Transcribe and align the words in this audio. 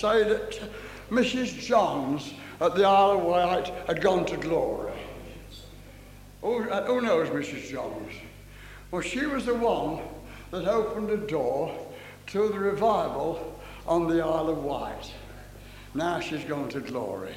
say 0.00 0.22
that 0.24 0.58
Mrs. 1.10 1.58
Johns 1.58 2.32
at 2.60 2.74
the 2.74 2.84
Isle 2.84 3.18
of 3.18 3.22
Wight 3.22 3.66
had 3.86 4.00
gone 4.00 4.24
to 4.26 4.36
glory. 4.38 4.92
Who, 6.40 6.70
uh, 6.70 6.86
who 6.86 7.02
knows 7.02 7.28
Mrs. 7.28 7.70
Johns? 7.70 8.12
Well, 8.90 9.02
she 9.02 9.26
was 9.26 9.44
the 9.44 9.54
one 9.54 10.00
that 10.52 10.66
opened 10.66 11.10
the 11.10 11.26
door 11.26 11.76
to 12.28 12.48
the 12.48 12.58
revival 12.58 13.60
on 13.86 14.08
the 14.08 14.22
Isle 14.22 14.48
of 14.48 14.64
Wight. 14.64 15.12
Now 15.94 16.18
she's 16.18 16.44
gone 16.44 16.70
to 16.70 16.80
glory. 16.80 17.34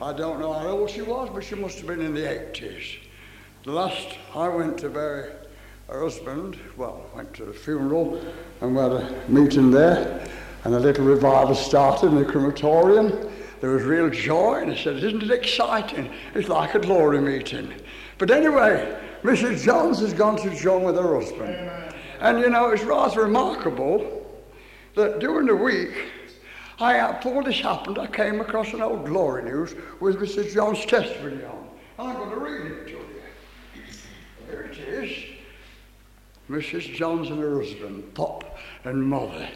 I 0.00 0.12
don't 0.12 0.40
know 0.40 0.52
how 0.52 0.68
old 0.68 0.90
she 0.90 1.02
was, 1.02 1.30
but 1.32 1.44
she 1.44 1.54
must 1.54 1.78
have 1.78 1.86
been 1.86 2.00
in 2.00 2.14
the 2.14 2.22
80s. 2.22 2.96
The 3.62 3.70
last 3.70 4.18
I 4.34 4.48
went 4.48 4.78
to 4.78 4.88
bury 4.88 5.30
her 5.88 6.02
husband, 6.02 6.58
well, 6.76 7.06
went 7.14 7.32
to 7.34 7.44
the 7.44 7.52
funeral 7.52 8.20
and 8.60 8.74
we 8.74 8.82
had 8.82 8.92
a 8.92 9.24
meeting 9.28 9.70
there, 9.70 10.26
and 10.64 10.74
a 10.74 10.78
little 10.78 11.04
revival 11.04 11.54
started 11.54 12.06
in 12.06 12.14
the 12.16 12.24
crematorium. 12.24 13.30
There 13.60 13.70
was 13.70 13.82
real 13.82 14.10
joy, 14.10 14.60
and 14.62 14.72
he 14.72 14.82
said, 14.82 14.96
Isn't 14.96 15.22
it 15.22 15.30
exciting? 15.30 16.10
It's 16.34 16.48
like 16.48 16.74
a 16.74 16.78
glory 16.78 17.20
meeting. 17.20 17.72
But 18.18 18.30
anyway, 18.30 18.98
Mrs. 19.22 19.64
Johns 19.64 20.00
has 20.00 20.12
gone 20.12 20.36
to 20.38 20.50
join 20.54 20.82
with 20.82 20.96
her 20.96 21.20
husband. 21.20 21.70
And 22.20 22.40
you 22.40 22.50
know, 22.50 22.70
it's 22.70 22.84
rather 22.84 23.22
remarkable 23.22 24.26
that 24.94 25.18
during 25.18 25.46
the 25.46 25.56
week, 25.56 25.90
I, 26.78 27.12
before 27.12 27.44
this 27.44 27.60
happened, 27.60 27.98
I 27.98 28.06
came 28.06 28.40
across 28.40 28.72
an 28.72 28.82
old 28.82 29.06
Glory 29.06 29.44
News 29.44 29.74
with 30.00 30.16
Mrs. 30.16 30.54
John's 30.54 30.84
testimony 30.84 31.44
on. 31.44 31.68
I'm 31.98 32.16
going 32.16 32.30
to 32.30 32.36
read 32.36 32.72
it 32.72 32.86
to 32.86 32.90
you. 32.90 33.04
Here 34.48 34.62
it 34.72 34.78
is. 34.78 35.24
Mrs. 36.50 36.94
Johns 36.94 37.30
and 37.30 37.40
her 37.40 37.62
husband, 37.62 38.12
Pop 38.14 38.58
and 38.84 39.02
Mother. 39.02 39.48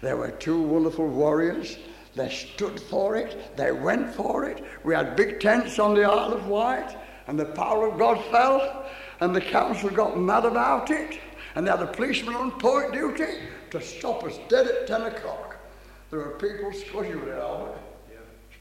They 0.00 0.14
were 0.14 0.30
two 0.30 0.60
wonderful 0.60 1.08
warriors. 1.08 1.76
They 2.14 2.30
stood 2.30 2.80
for 2.80 3.16
it. 3.16 3.56
They 3.56 3.72
went 3.72 4.14
for 4.14 4.44
it. 4.44 4.64
We 4.84 4.94
had 4.94 5.16
big 5.16 5.40
tents 5.40 5.78
on 5.78 5.94
the 5.94 6.04
Isle 6.04 6.32
of 6.32 6.46
Wight, 6.46 6.96
and 7.26 7.38
the 7.38 7.44
power 7.44 7.88
of 7.88 7.98
God 7.98 8.24
fell, 8.30 8.86
and 9.20 9.34
the 9.34 9.40
council 9.40 9.90
got 9.90 10.18
mad 10.18 10.44
about 10.44 10.90
it, 10.90 11.18
and 11.54 11.66
they 11.66 11.70
had 11.70 11.82
a 11.82 11.86
policeman 11.86 12.34
on 12.34 12.52
point 12.52 12.92
duty 12.92 13.38
to 13.70 13.80
stop 13.80 14.24
us 14.24 14.38
dead 14.48 14.66
at 14.66 14.86
10 14.86 15.02
o'clock. 15.02 15.56
There 16.10 16.20
were 16.20 16.38
people 16.38 16.72
squishing 16.72 17.20
with 17.20 17.28
it, 17.28 17.38
Albert. 17.38 17.78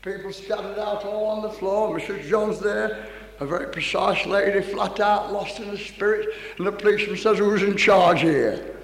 People 0.03 0.31
scattered 0.31 0.79
out 0.79 1.03
all 1.05 1.25
on 1.27 1.41
the 1.41 1.49
floor. 1.49 1.97
Mrs. 1.97 2.29
Johns 2.29 2.59
there, 2.59 3.07
a 3.39 3.45
very 3.45 3.71
precise 3.71 4.25
lady, 4.25 4.61
flat 4.61 4.99
out, 4.99 5.33
lost 5.33 5.59
in 5.59 5.69
the 5.69 5.77
spirit, 5.77 6.29
and 6.57 6.67
the 6.67 6.71
policeman 6.71 7.17
says, 7.17 7.39
Who's 7.39 7.63
in 7.63 7.75
charge 7.75 8.21
here? 8.21 8.76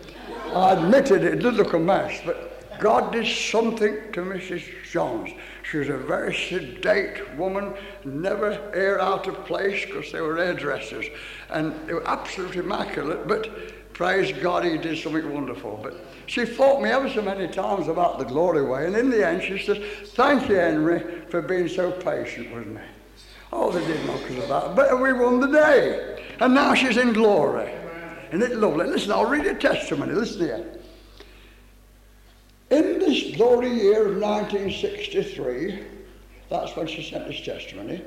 I 0.55 0.73
admitted 0.73 1.23
it 1.23 1.39
did 1.39 1.55
look 1.55 1.73
a 1.73 1.79
mess, 1.79 2.21
but 2.25 2.79
God 2.79 3.11
did 3.11 3.25
something 3.25 4.11
to 4.13 4.21
Mrs. 4.21 4.63
Johns. 4.91 5.31
She 5.63 5.77
was 5.77 5.89
a 5.89 5.97
very 5.97 6.35
sedate 6.35 7.35
woman, 7.35 7.73
never 8.03 8.59
air 8.73 9.01
out 9.01 9.27
of 9.27 9.45
place 9.45 9.85
because 9.85 10.11
they 10.11 10.21
were 10.21 10.37
hairdressers. 10.37 11.05
And 11.49 11.73
they 11.87 11.93
were 11.93 12.07
absolutely 12.07 12.59
immaculate, 12.59 13.27
but 13.27 13.93
praise 13.93 14.31
God, 14.41 14.65
he 14.65 14.77
did 14.77 14.97
something 14.97 15.33
wonderful. 15.33 15.79
But 15.81 15.95
she 16.27 16.45
fought 16.45 16.81
me 16.81 16.89
ever 16.89 17.09
so 17.09 17.21
many 17.21 17.47
times 17.47 17.87
about 17.87 18.19
the 18.19 18.25
glory 18.25 18.63
way, 18.63 18.85
and 18.85 18.95
in 18.95 19.09
the 19.09 19.25
end 19.25 19.43
she 19.43 19.57
says, 19.57 19.77
Thank 20.09 20.49
you, 20.49 20.55
Henry, 20.55 21.25
for 21.29 21.41
being 21.41 21.67
so 21.67 21.91
patient 21.91 22.53
with 22.53 22.67
me. 22.67 22.81
Oh, 23.51 23.71
they 23.71 23.85
did 23.85 24.05
knock 24.05 24.21
us 24.29 24.45
about, 24.45 24.75
but 24.75 24.99
we 25.01 25.13
won 25.13 25.39
the 25.39 25.47
day. 25.47 26.23
And 26.39 26.53
now 26.53 26.73
she's 26.73 26.97
in 26.97 27.13
glory. 27.13 27.71
Isn't 28.33 28.51
it 28.51 28.57
lovely? 28.57 28.87
Listen, 28.87 29.11
I'll 29.11 29.29
read 29.29 29.45
a 29.45 29.53
testimony. 29.53 30.13
Listen 30.13 30.41
here. 30.41 30.79
In 32.71 32.97
this 32.97 33.35
glory 33.35 33.69
year 33.69 34.07
of 34.07 34.19
1963, 34.19 35.83
that's 36.49 36.75
when 36.75 36.87
she 36.87 37.07
sent 37.07 37.27
this 37.27 37.41
testimony, 37.41 38.01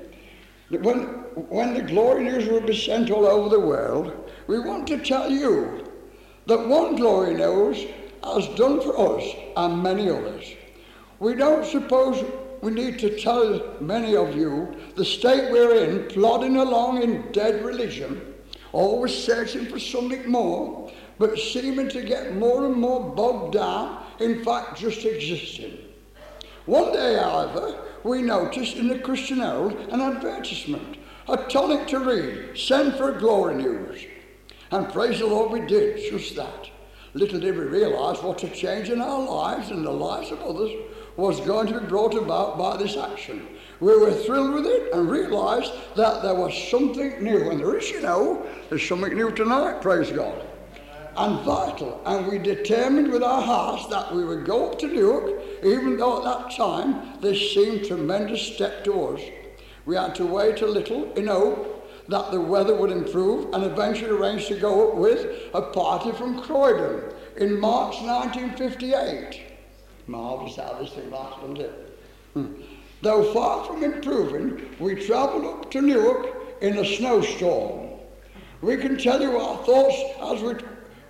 when, 0.71 1.05
when 1.49 1.75
the 1.75 1.83
glory 1.83 2.25
news 2.25 2.49
will 2.49 2.61
be 2.61 2.77
sent 2.77 3.09
all 3.13 3.25
over 3.25 3.49
the 3.49 3.61
world, 3.61 4.33
we 4.49 4.59
want 4.59 4.89
to 4.89 4.99
tell 4.99 5.31
you 5.31 5.93
that 6.47 6.67
one 6.67 6.97
glory 6.97 7.35
news 7.35 7.87
has 8.25 8.49
done 8.57 8.81
for 8.81 9.17
us 9.17 9.25
and 9.57 9.81
many 9.81 10.11
others. 10.11 10.45
We 11.21 11.35
don't 11.35 11.65
suppose 11.65 12.25
we 12.63 12.73
need 12.73 12.99
to 12.99 13.17
tell 13.17 13.77
many 13.81 14.17
of 14.17 14.35
you 14.35 14.75
the 14.97 15.05
state 15.05 15.53
we're 15.53 15.85
in, 15.85 16.09
plodding 16.09 16.57
along 16.57 17.03
in 17.03 17.31
dead 17.31 17.65
religion, 17.65 18.35
always 18.73 19.15
searching 19.15 19.67
for 19.67 19.79
something 19.79 20.29
more, 20.31 20.93
but 21.19 21.39
seeming 21.39 21.89
to 21.91 22.03
get 22.03 22.37
more 22.37 22.67
and 22.67 22.75
more 22.75 23.15
bogged 23.15 23.55
down, 23.55 24.05
in 24.21 24.45
fact, 24.45 24.79
just 24.79 25.05
existing. 25.05 25.79
One 26.67 26.93
day, 26.93 27.17
however, 27.17 27.83
we 28.03 28.23
noticed 28.23 28.77
in 28.77 28.89
the 28.89 28.99
Christian 28.99 29.39
Herald 29.39 29.73
an 29.91 30.01
advertisement, 30.01 30.99
a 31.29 31.37
tonic 31.49 31.87
to 31.89 32.01
read, 32.01 32.59
send 32.59 32.95
for 32.95 33.13
glory 33.13 33.55
news. 33.55 34.05
And 34.71 34.93
praise 34.93 35.21
the 35.21 35.27
Lord, 35.27 35.53
we 35.53 35.67
did 35.67 36.11
just 36.11 36.35
that. 36.37 36.71
Little 37.15 37.41
did 37.41 37.57
we 37.57 37.65
realize 37.65 38.23
what 38.23 38.43
a 38.43 38.49
change 38.49 38.91
in 38.91 39.01
our 39.01 39.23
lives 39.23 39.71
and 39.71 39.87
the 39.87 39.91
lives 39.91 40.31
of 40.31 40.43
others 40.43 40.71
was 41.17 41.41
going 41.41 41.67
to 41.69 41.81
be 41.81 41.87
brought 41.87 42.15
about 42.15 42.59
by 42.59 42.77
this 42.77 42.97
action. 42.97 43.47
We 43.81 43.97
were 43.99 44.13
thrilled 44.13 44.55
with 44.55 44.67
it 44.67 44.93
and 44.93 45.11
realized 45.11 45.73
that 45.97 46.23
there 46.23 46.35
was 46.35 46.57
something 46.71 47.23
new. 47.23 47.51
And 47.51 47.61
there 47.61 47.77
is, 47.77 47.91
you 47.91 48.01
know, 48.01 48.47
there's 48.69 48.87
something 48.87 49.15
new 49.15 49.31
tonight, 49.33 49.83
praise 49.83 50.11
God. 50.11 50.43
And 51.17 51.41
vital. 51.41 52.01
And 52.07 52.27
we 52.27 52.39
determined 52.39 53.11
with 53.11 53.23
our 53.23 53.43
hearts 53.43 53.87
that 53.89 54.15
we 54.15 54.25
would 54.25 54.45
go 54.45 54.71
up 54.71 54.79
to 54.81 54.87
Newark, 54.87 55.43
even 55.63 55.97
though 55.97 56.19
at 56.19 56.25
that 56.25 56.57
time 56.57 57.21
this 57.21 57.55
seemed 57.55 57.87
tremendous 57.87 58.43
step 58.43 58.85
to 58.85 59.09
us. 59.09 59.23
We 59.85 59.97
had 59.97 60.15
to 60.17 60.27
wait 60.27 60.63
a 60.63 60.67
little 60.67 61.13
in 61.15 61.27
hope 61.27 61.77
that 62.09 62.31
the 62.31 62.41
weather 62.41 62.75
would 62.75 62.91
improve 62.91 63.53
and 63.53 63.65
eventually 63.65 64.11
arranged 64.11 64.49
to 64.49 64.57
go 64.57 64.91
up 64.91 64.97
with 64.97 65.51
a 65.55 65.63
party 65.63 66.13
from 66.13 66.41
Croydon 66.41 67.13
in 67.37 67.61
March 67.61 68.01
1958. 68.01 69.43
Marvellous 70.07 70.57
how 70.57 70.79
this 70.81 70.93
thing 70.93 71.11
lasts, 71.11 71.41
doesn't 71.41 71.61
it? 71.61 71.99
Hmm. 72.35 72.53
Though 73.03 73.33
far 73.33 73.65
from 73.65 73.85
improving, 73.85 74.75
we 74.79 74.95
travelled 74.95 75.45
up 75.45 75.71
to 75.73 75.83
Newark 75.83 76.27
in 76.61 76.79
a 76.79 76.85
snowstorm. 76.85 77.91
We 78.63 78.77
can 78.79 78.97
tell 78.97 79.21
you 79.21 79.37
our 79.37 79.63
thoughts 79.65 79.97
as 80.23 80.43
we, 80.43 80.55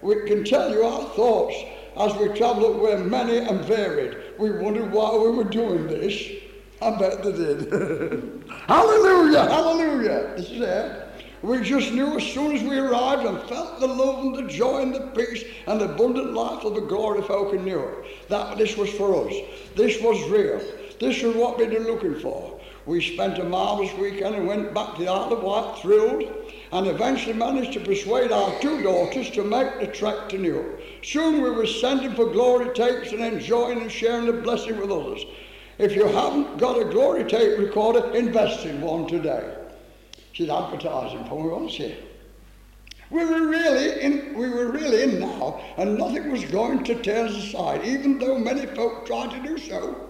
we 0.03 0.27
can 0.27 0.45
tell 0.45 0.71
you 0.73 0.85
our 0.85 1.05
thoughts 1.11 1.55
as 1.97 2.15
we 2.17 2.29
travelled 2.37 2.81
were 2.81 2.99
many 2.99 3.39
and 3.39 3.65
varied. 3.65 4.17
We 4.39 4.51
wondered 4.51 4.93
why 4.93 5.17
we 5.17 5.31
were 5.31 5.45
doing 5.45 5.87
this. 5.87 6.21
I 6.83 6.99
bet 6.99 7.23
they 7.23 7.33
did. 7.33 7.73
hallelujah, 8.67 9.45
hallelujah. 9.45 10.35
This 10.37 10.51
is 10.51 10.61
it. 10.61 11.03
We 11.43 11.63
just 11.63 11.93
knew 11.93 12.17
as 12.17 12.25
soon 12.25 12.57
as 12.57 12.63
we 12.63 12.77
arrived 12.79 13.25
and 13.25 13.41
felt 13.49 13.79
the 13.79 13.87
love 13.87 14.25
and 14.25 14.35
the 14.35 14.53
joy 14.53 14.83
and 14.83 14.95
the 14.95 15.13
peace 15.15 15.45
and 15.67 15.81
the 15.81 15.85
abundant 15.85 16.35
life 16.35 16.65
of 16.65 16.75
the 16.75 16.81
glory 16.81 17.23
folk 17.23 17.55
in 17.55 17.65
Newark 17.65 18.05
that 18.29 18.59
this 18.59 18.77
was 18.77 18.91
for 18.91 19.29
us. 19.29 19.35
This 19.77 20.03
was 20.03 20.21
real. 20.29 20.61
This 20.99 21.23
was 21.23 21.37
what 21.37 21.59
we'd 21.59 21.71
been 21.71 21.85
looking 21.85 22.19
for. 22.21 22.59
We 22.87 23.03
spent 23.03 23.39
a 23.39 23.45
marvellous 23.45 23.93
weekend 23.95 24.37
and 24.37 24.47
went 24.47 24.73
back 24.73 24.95
to 24.95 25.03
the 25.03 25.09
Isle 25.09 25.33
of 25.33 25.43
Wight 25.43 25.79
thrilled 25.83 26.23
and 26.73 26.87
eventually 26.87 27.35
managed 27.35 27.73
to 27.75 27.81
persuade 27.81 28.33
our 28.33 28.59
two 28.61 28.83
daughters 28.83 29.31
to 29.31 29.43
make 29.43 29.81
the 29.81 29.89
trek 29.89 30.29
to 30.31 30.39
Newark. 30.39 30.81
Soon 31.03 31.43
we 31.43 31.51
were 31.51 31.67
sending 31.67 32.15
for 32.15 32.27
glory 32.27 32.73
tapes 32.75 33.13
and 33.13 33.21
enjoying 33.21 33.83
and 33.83 33.91
sharing 33.91 34.27
the 34.27 34.33
blessing 34.33 34.79
with 34.79 34.91
others. 34.91 35.25
If 35.79 35.95
you 35.95 36.07
haven't 36.07 36.59
got 36.59 36.81
a 36.81 36.85
glory 36.85 37.25
tape 37.25 37.59
recorder, 37.59 38.15
invest 38.15 38.65
in 38.65 38.81
one 38.81 39.07
today. 39.07 39.55
She's 40.33 40.49
advertising 40.49 41.25
for 41.27 41.43
me, 41.43 41.51
wasn't 41.51 41.73
she? 41.73 41.97
We 43.11 43.25
were 43.25 43.47
really 43.47 44.01
in, 44.01 44.35
we 44.35 44.49
were 44.49 44.71
really 44.71 45.03
in 45.03 45.21
now, 45.21 45.61
and 45.77 45.99
nothing 45.99 46.31
was 46.31 46.45
going 46.45 46.83
to 46.85 47.03
tear 47.03 47.27
us 47.27 47.37
aside, 47.37 47.85
even 47.85 48.19
though 48.19 48.39
many 48.39 48.67
folk 48.67 49.07
tried 49.07 49.31
to 49.31 49.49
do 49.49 49.59
so. 49.59 50.06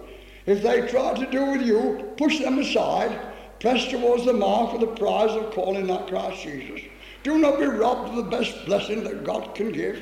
If 0.47 0.63
they 0.63 0.87
try 0.87 1.13
to 1.13 1.29
do 1.29 1.51
with 1.51 1.61
you, 1.61 2.11
push 2.17 2.39
them 2.39 2.57
aside, 2.57 3.19
press 3.59 3.87
towards 3.89 4.25
the 4.25 4.33
mark 4.33 4.71
for 4.71 4.79
the 4.79 4.87
prize 4.87 5.31
of 5.31 5.51
calling 5.51 5.85
that 5.87 6.07
Christ 6.07 6.41
Jesus. 6.41 6.81
Do 7.21 7.37
not 7.37 7.59
be 7.59 7.65
robbed 7.65 8.09
of 8.09 8.15
the 8.15 8.31
best 8.31 8.65
blessing 8.65 9.03
that 9.03 9.23
God 9.23 9.53
can 9.53 9.71
give. 9.71 10.01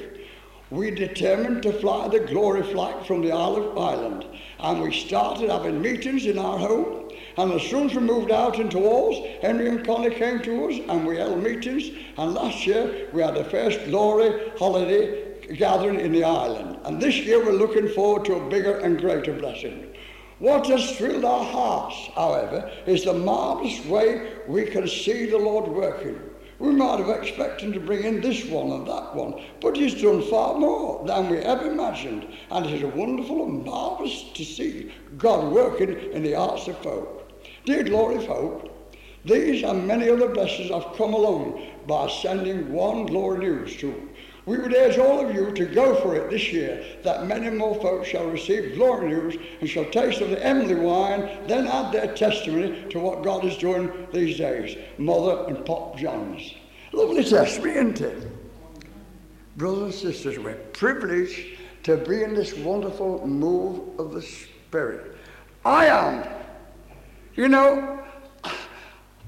We 0.69 0.91
determined 0.91 1.63
to 1.63 1.73
fly 1.73 2.07
the 2.07 2.21
glory 2.21 2.63
flag 2.63 3.05
from 3.05 3.21
the 3.21 3.33
Isle 3.33 3.57
of 3.57 3.77
Ireland, 3.77 4.25
and 4.59 4.81
we 4.81 4.93
started 4.93 5.49
having 5.49 5.81
meetings 5.81 6.25
in 6.25 6.39
our 6.39 6.57
home 6.57 7.05
and 7.37 7.51
as 7.51 7.63
soon 7.63 7.89
as 7.89 7.95
we 7.95 8.01
moved 8.01 8.31
out 8.31 8.59
into 8.59 8.79
Wales, 8.79 9.25
Henry 9.41 9.67
and 9.67 9.85
Connie 9.85 10.09
came 10.09 10.39
to 10.43 10.69
us 10.69 10.79
and 10.87 11.05
we 11.05 11.17
held 11.17 11.43
meetings. 11.43 11.89
And 12.17 12.33
last 12.33 12.65
year 12.65 13.09
we 13.11 13.21
had 13.21 13.35
the 13.35 13.43
first 13.43 13.83
glory 13.85 14.51
holiday 14.57 15.33
gathering 15.57 15.99
in 15.99 16.13
the 16.13 16.23
island. 16.23 16.79
And 16.85 17.01
this 17.01 17.17
year 17.17 17.43
we're 17.43 17.51
looking 17.51 17.89
forward 17.89 18.25
to 18.25 18.35
a 18.35 18.49
bigger 18.49 18.77
and 18.77 18.99
greater 18.99 19.33
blessing. 19.33 19.91
What 20.45 20.67
has 20.67 20.95
thrilled 20.95 21.25
our 21.25 21.43
hearts, 21.43 21.95
however, 22.13 22.71
is 22.85 23.03
the 23.03 23.13
marvellous 23.13 23.83
way 23.87 24.33
we 24.47 24.65
can 24.65 24.87
see 24.87 25.25
the 25.25 25.39
Lord 25.39 25.67
working. 25.67 26.19
We 26.59 26.69
might 26.69 26.99
have 26.99 27.09
expected 27.09 27.73
to 27.73 27.79
bring 27.79 28.03
in 28.03 28.21
this 28.21 28.45
one 28.45 28.69
and 28.69 28.85
that 28.85 29.15
one, 29.15 29.43
but 29.59 29.75
he's 29.75 29.99
done 29.99 30.21
far 30.29 30.53
more 30.59 31.03
than 31.07 31.29
we 31.29 31.39
ever 31.39 31.71
imagined. 31.71 32.27
And 32.51 32.63
it 32.67 32.83
is 32.83 32.93
wonderful 32.93 33.43
and 33.43 33.65
marvellous 33.65 34.25
to 34.35 34.45
see 34.45 34.93
God 35.17 35.51
working 35.51 35.89
in 36.11 36.21
the 36.21 36.33
hearts 36.33 36.67
of 36.67 36.77
folk. 36.77 37.27
Dear 37.65 37.81
glory 37.81 38.23
folk, 38.23 38.69
these 39.25 39.63
and 39.63 39.87
many 39.87 40.11
other 40.11 40.27
blessings 40.27 40.69
have 40.69 40.95
come 40.95 41.15
along 41.15 41.59
by 41.87 42.07
sending 42.07 42.71
one 42.71 43.07
glory 43.07 43.39
news 43.39 43.77
to 43.77 44.09
we 44.45 44.57
would 44.57 44.73
urge 44.75 44.99
all 44.99 45.25
of 45.25 45.33
you 45.33 45.51
to 45.51 45.65
go 45.65 45.95
for 46.01 46.15
it 46.15 46.29
this 46.29 46.53
year, 46.53 46.83
that 47.03 47.25
many 47.25 47.49
more 47.49 47.75
folks 47.81 48.07
shall 48.07 48.27
receive 48.27 48.75
glory 48.75 49.09
news 49.09 49.35
and 49.59 49.67
shall 49.67 49.85
taste 49.85 50.21
of 50.21 50.29
the 50.29 50.39
heavenly 50.39 50.75
wine, 50.75 51.29
then 51.47 51.67
add 51.67 51.91
their 51.91 52.13
testimony 52.13 52.85
to 52.89 52.99
what 52.99 53.23
God 53.23 53.43
is 53.43 53.57
doing 53.57 53.91
these 54.13 54.37
days. 54.37 54.77
Mother 54.99 55.45
and 55.47 55.65
Pop 55.65 55.97
Johns. 55.97 56.53
Lovely 56.93 57.23
testimony, 57.23 57.71
isn't 57.71 58.01
it? 58.01 58.27
Brothers 59.57 60.03
and 60.03 60.13
sisters, 60.13 60.37
we're 60.37 60.53
privileged 60.73 61.59
to 61.83 61.97
be 61.97 62.21
in 62.21 62.35
this 62.35 62.55
wonderful 62.57 63.25
move 63.25 63.99
of 63.99 64.13
the 64.13 64.21
Spirit. 64.21 65.17
I 65.63 65.87
am. 65.87 66.27
You 67.35 67.47
know, 67.47 68.03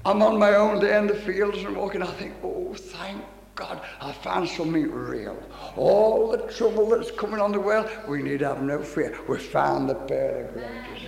I'm 0.04 0.22
on 0.22 0.38
my 0.38 0.54
own 0.54 0.80
day 0.80 0.96
in 0.96 1.08
the 1.08 1.14
fields 1.14 1.58
and 1.58 1.76
walking. 1.76 2.02
I 2.02 2.06
think, 2.06 2.34
oh, 2.44 2.72
thank 2.74 3.24
God, 3.58 3.80
I 4.00 4.12
found 4.12 4.48
something 4.48 4.88
real. 4.88 5.36
All 5.76 6.30
the 6.30 6.38
trouble 6.52 6.88
that's 6.90 7.10
coming 7.10 7.40
on 7.40 7.50
the 7.50 7.58
world, 7.58 7.90
we 8.06 8.22
need 8.22 8.40
have 8.40 8.62
no 8.62 8.80
fear. 8.80 9.18
We 9.28 9.36
found 9.38 9.90
the 9.90 9.96
pearl 9.96 10.44
of 10.44 10.52
greatest. 10.52 11.06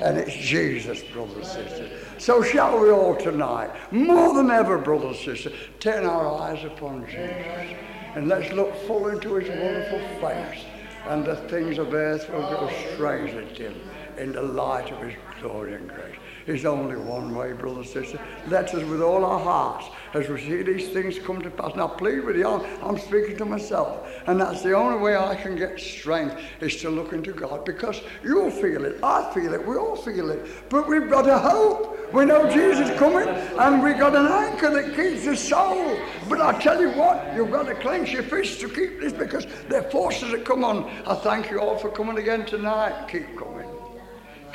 And 0.00 0.16
it's 0.16 0.36
Jesus, 0.36 1.02
brothers 1.12 1.36
and 1.56 1.68
sisters. 1.68 2.04
So 2.18 2.40
shall 2.42 2.78
we 2.78 2.90
all 2.90 3.16
tonight, 3.16 3.70
more 3.90 4.32
than 4.34 4.48
ever, 4.50 4.78
brothers 4.78 5.16
and 5.26 5.36
sisters, 5.36 5.54
turn 5.80 6.04
our 6.04 6.40
eyes 6.40 6.64
upon 6.64 7.04
Jesus. 7.06 7.76
And 8.14 8.28
let's 8.28 8.52
look 8.52 8.72
full 8.86 9.08
into 9.08 9.34
his 9.34 9.48
wonderful 9.48 9.98
face. 10.20 10.64
And 11.08 11.24
the 11.24 11.36
things 11.48 11.78
of 11.78 11.92
earth 11.92 12.30
will 12.30 12.48
grow 12.48 12.70
strangely 12.94 13.52
dim 13.54 13.74
in 14.18 14.32
the 14.32 14.42
light 14.42 14.92
of 14.92 15.02
his 15.02 15.14
glory 15.40 15.74
and 15.74 15.88
grace. 15.88 16.16
There's 16.46 16.64
only 16.64 16.94
one 16.94 17.34
way, 17.34 17.52
brothers 17.52 17.92
and 17.92 18.04
sisters. 18.04 18.20
Let 18.46 18.72
us 18.72 18.84
with 18.84 19.02
all 19.02 19.24
our 19.24 19.40
hearts 19.40 19.88
as 20.14 20.28
we 20.28 20.40
see 20.40 20.62
these 20.62 20.88
things 20.90 21.18
come 21.18 21.42
to 21.42 21.50
pass. 21.50 21.74
Now, 21.74 21.88
please 21.88 22.24
with 22.24 22.36
you, 22.36 22.46
I'm 22.46 22.98
speaking 22.98 23.36
to 23.38 23.44
myself. 23.44 24.08
And 24.28 24.40
that's 24.40 24.62
the 24.62 24.72
only 24.72 24.98
way 25.02 25.16
I 25.16 25.34
can 25.34 25.56
get 25.56 25.80
strength 25.80 26.40
is 26.60 26.76
to 26.82 26.90
look 26.90 27.12
into 27.12 27.32
God 27.32 27.64
because 27.64 28.00
you'll 28.22 28.52
feel 28.52 28.84
it. 28.84 29.00
I 29.02 29.28
feel 29.34 29.54
it. 29.54 29.66
We 29.66 29.76
all 29.76 29.96
feel 29.96 30.30
it. 30.30 30.68
But 30.68 30.86
we've 30.86 31.10
got 31.10 31.28
a 31.28 31.36
hope. 31.36 32.14
We 32.14 32.24
know 32.24 32.48
Jesus 32.48 32.96
coming 32.96 33.28
and 33.28 33.82
we've 33.82 33.98
got 33.98 34.14
an 34.14 34.26
anchor 34.26 34.70
that 34.70 34.94
keeps 34.94 35.24
the 35.24 35.36
soul. 35.36 35.98
But 36.28 36.40
I 36.40 36.56
tell 36.60 36.80
you 36.80 36.92
what, 36.92 37.34
you've 37.34 37.50
got 37.50 37.64
to 37.64 37.74
clench 37.74 38.12
your 38.12 38.22
fists 38.22 38.60
to 38.60 38.68
keep 38.68 39.00
this 39.00 39.12
because 39.12 39.46
are 39.74 39.82
forces 39.90 40.30
that 40.30 40.44
come 40.44 40.62
on. 40.62 40.88
I 41.08 41.16
thank 41.16 41.50
you 41.50 41.60
all 41.60 41.76
for 41.76 41.90
coming 41.90 42.18
again 42.18 42.46
tonight. 42.46 43.08
Keep 43.08 43.36
coming. 43.36 43.55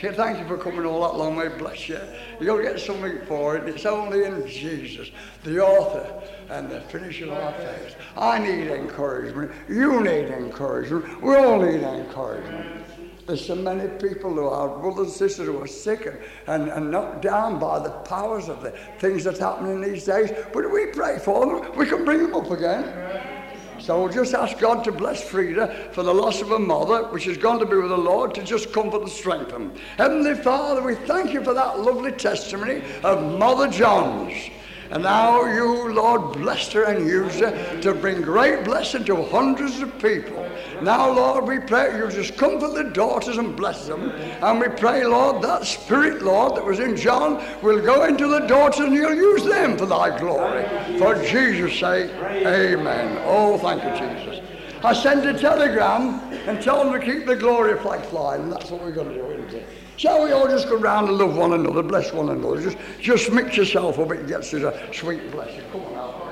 Thank 0.01 0.39
you 0.39 0.47
for 0.47 0.57
coming 0.57 0.83
all 0.83 1.01
that 1.01 1.15
long 1.15 1.35
way. 1.35 1.47
Bless 1.49 1.87
you. 1.87 1.99
You'll 2.39 2.61
get 2.63 2.79
something 2.79 3.19
for 3.27 3.55
it. 3.55 3.69
It's 3.69 3.85
only 3.85 4.23
in 4.23 4.47
Jesus, 4.47 5.11
the 5.43 5.63
author 5.63 6.21
and 6.49 6.71
the 6.71 6.81
finisher 6.81 7.25
of 7.25 7.33
our 7.33 7.53
faith. 7.53 7.95
I 8.17 8.39
need 8.39 8.67
encouragement. 8.67 9.51
You 9.69 10.01
need 10.01 10.25
encouragement. 10.25 11.21
We 11.21 11.35
all 11.35 11.61
need 11.61 11.83
encouragement. 11.83 12.83
There's 13.27 13.45
so 13.45 13.53
many 13.53 13.87
people 13.99 14.33
who 14.33 14.47
are 14.47 14.79
brothers 14.79 15.07
and 15.07 15.15
sisters 15.15 15.45
who 15.45 15.61
are 15.61 15.67
sick 15.67 16.11
and, 16.47 16.67
and 16.69 16.89
knocked 16.89 17.21
down 17.21 17.59
by 17.59 17.77
the 17.77 17.91
powers 17.91 18.49
of 18.49 18.63
the 18.63 18.71
things 18.97 19.23
that's 19.23 19.39
happening 19.39 19.81
these 19.81 20.05
days. 20.05 20.31
But 20.51 20.71
we 20.71 20.87
pray 20.87 21.19
for 21.19 21.45
them. 21.45 21.77
We 21.77 21.85
can 21.85 22.03
bring 22.05 22.23
them 22.23 22.33
up 22.33 22.49
again. 22.49 23.40
So 23.81 23.99
we'll 23.99 24.13
just 24.13 24.35
ask 24.35 24.59
God 24.59 24.83
to 24.83 24.91
bless 24.91 25.23
Frida 25.23 25.89
for 25.91 26.03
the 26.03 26.13
loss 26.13 26.39
of 26.39 26.49
her 26.49 26.59
mother, 26.59 27.05
which 27.05 27.23
has 27.25 27.35
gone 27.35 27.57
to 27.59 27.65
be 27.65 27.75
with 27.75 27.89
the 27.89 27.97
Lord, 27.97 28.35
to 28.35 28.43
just 28.43 28.71
comfort 28.71 29.01
and 29.01 29.09
strengthen. 29.09 29.75
Heavenly 29.97 30.35
Father, 30.35 30.83
we 30.83 30.93
thank 30.93 31.33
you 31.33 31.43
for 31.43 31.55
that 31.55 31.79
lovely 31.79 32.11
testimony 32.11 32.83
of 33.03 33.39
Mother 33.39 33.67
John's. 33.67 34.51
And 34.91 35.03
now 35.03 35.45
you, 35.45 35.93
Lord, 35.93 36.33
blessed 36.33 36.73
her 36.73 36.83
and 36.83 37.07
used 37.07 37.39
her 37.39 37.81
to 37.81 37.93
bring 37.95 38.21
great 38.21 38.65
blessing 38.65 39.03
to 39.05 39.23
hundreds 39.23 39.81
of 39.81 39.97
people. 39.99 40.47
Now, 40.81 41.11
Lord, 41.11 41.45
we 41.45 41.59
pray 41.59 41.95
you 41.97 42.09
just 42.09 42.37
comfort 42.37 42.73
the 42.73 42.85
daughters 42.85 43.37
and 43.37 43.55
bless 43.55 43.87
them. 43.87 44.09
And 44.09 44.59
we 44.59 44.67
pray, 44.69 45.05
Lord, 45.05 45.41
that 45.43 45.65
spirit, 45.65 46.23
Lord, 46.23 46.55
that 46.55 46.65
was 46.65 46.79
in 46.79 46.95
John 46.97 47.43
will 47.61 47.81
go 47.81 48.05
into 48.05 48.27
the 48.27 48.39
daughters 48.39 48.79
and 48.79 48.93
you'll 48.93 49.13
use 49.13 49.43
them 49.43 49.77
for 49.77 49.85
thy 49.85 50.17
glory. 50.17 50.63
For 50.97 51.15
Jesus' 51.23 51.79
sake, 51.79 52.11
amen. 52.11 53.21
Oh, 53.25 53.57
thank 53.59 53.83
you, 53.83 54.07
Jesus. 54.07 54.43
I 54.83 54.93
sent 54.93 55.25
a 55.27 55.37
telegram 55.37 56.19
and 56.47 56.59
tell 56.61 56.83
them 56.83 56.99
to 56.99 57.05
keep 57.05 57.27
the 57.27 57.35
glory 57.35 57.77
flag 57.79 58.03
flying. 58.05 58.43
And 58.43 58.51
that's 58.51 58.71
what 58.71 58.81
we're 58.81 58.91
going 58.91 59.09
to 59.09 59.13
do, 59.13 59.25
isn't 59.29 59.53
it? 59.53 59.67
Shall 59.97 60.23
we 60.23 60.31
all 60.31 60.47
just 60.47 60.67
go 60.67 60.77
round 60.77 61.09
and 61.09 61.17
love 61.19 61.37
one 61.37 61.53
another, 61.53 61.83
bless 61.83 62.11
one 62.11 62.29
another? 62.29 62.59
Just, 62.59 62.77
just 62.99 63.31
mix 63.31 63.55
yourself 63.55 63.99
up, 63.99 64.11
it 64.11 64.27
gets 64.27 64.51
us 64.55 64.63
a 64.63 64.91
sweet 64.91 65.29
blessing. 65.31 65.61
Come 65.71 65.81
on 65.81 65.93
now. 65.93 66.30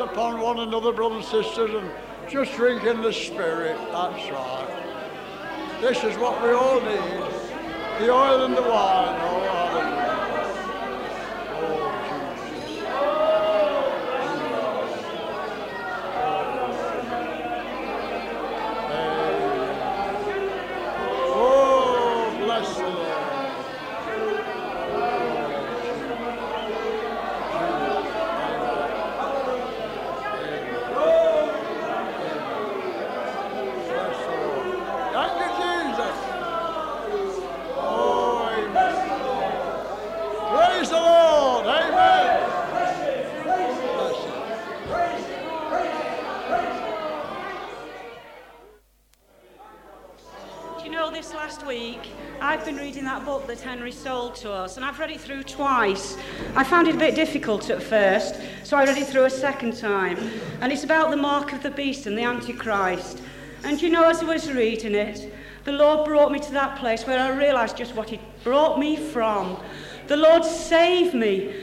Upon 0.00 0.40
one 0.40 0.58
another, 0.60 0.92
brothers 0.92 1.32
and 1.32 1.44
sisters, 1.44 1.74
and 1.74 1.90
just 2.30 2.54
drink 2.56 2.84
in 2.84 3.02
the 3.02 3.12
Spirit. 3.12 3.76
That's 3.92 4.30
right. 4.30 4.68
This 5.80 6.04
is 6.04 6.16
what 6.18 6.42
we 6.42 6.50
all 6.50 6.80
need 6.80 7.24
the 7.98 8.10
oil 8.12 8.44
and 8.44 8.56
the 8.56 8.62
wine. 8.62 9.18
Oh, 9.20 9.40
hallelujah. 9.40 10.16
Oh, 11.50 11.90
Jesus. 12.48 12.92
Oh, 21.20 22.30
bless 22.44 22.76
the 22.76 22.82
Lord. 22.88 23.18
Bless 33.88 34.18
the 34.26 34.32
Lord. 34.42 34.74
Thank 35.12 35.34
you, 35.40 35.48
Jesus. 35.58 36.16
Oh, 37.76 38.48
amen. 38.58 38.94
Praise 40.50 40.90
the 40.90 40.96
Lord. 40.96 41.66
Amen. 41.66 42.40
Bless 42.72 44.18
you. 44.24 44.32
Do 50.78 50.84
you 50.84 50.90
know 50.90 51.10
this 51.10 51.34
last 51.34 51.66
week? 51.66 52.10
I've 52.40 52.64
been 52.64 52.76
reading 52.76 53.06
that 53.48 53.60
Henry 53.60 53.90
sold 53.90 54.34
to 54.36 54.52
us, 54.52 54.76
and 54.76 54.84
I've 54.84 54.98
read 54.98 55.10
it 55.10 55.22
through 55.22 55.42
twice. 55.42 56.18
I 56.54 56.62
found 56.62 56.86
it 56.86 56.96
a 56.96 56.98
bit 56.98 57.14
difficult 57.14 57.70
at 57.70 57.82
first, 57.82 58.34
so 58.62 58.76
I 58.76 58.84
read 58.84 58.98
it 58.98 59.06
through 59.06 59.24
a 59.24 59.30
second 59.30 59.74
time. 59.74 60.18
And 60.60 60.70
it's 60.70 60.84
about 60.84 61.08
the 61.10 61.16
mark 61.16 61.54
of 61.54 61.62
the 61.62 61.70
beast 61.70 62.04
and 62.04 62.16
the 62.16 62.24
Antichrist. 62.24 63.22
And 63.64 63.80
you 63.80 63.88
know, 63.88 64.06
as 64.06 64.22
I 64.22 64.26
was 64.26 64.52
reading 64.52 64.94
it, 64.94 65.32
the 65.64 65.72
Lord 65.72 66.04
brought 66.04 66.30
me 66.30 66.40
to 66.40 66.52
that 66.52 66.78
place 66.78 67.06
where 67.06 67.18
I 67.18 67.30
realised 67.30 67.78
just 67.78 67.94
what 67.94 68.10
He 68.10 68.20
brought 68.44 68.78
me 68.78 68.96
from. 68.96 69.58
The 70.08 70.18
Lord 70.18 70.44
saved 70.44 71.14
me 71.14 71.54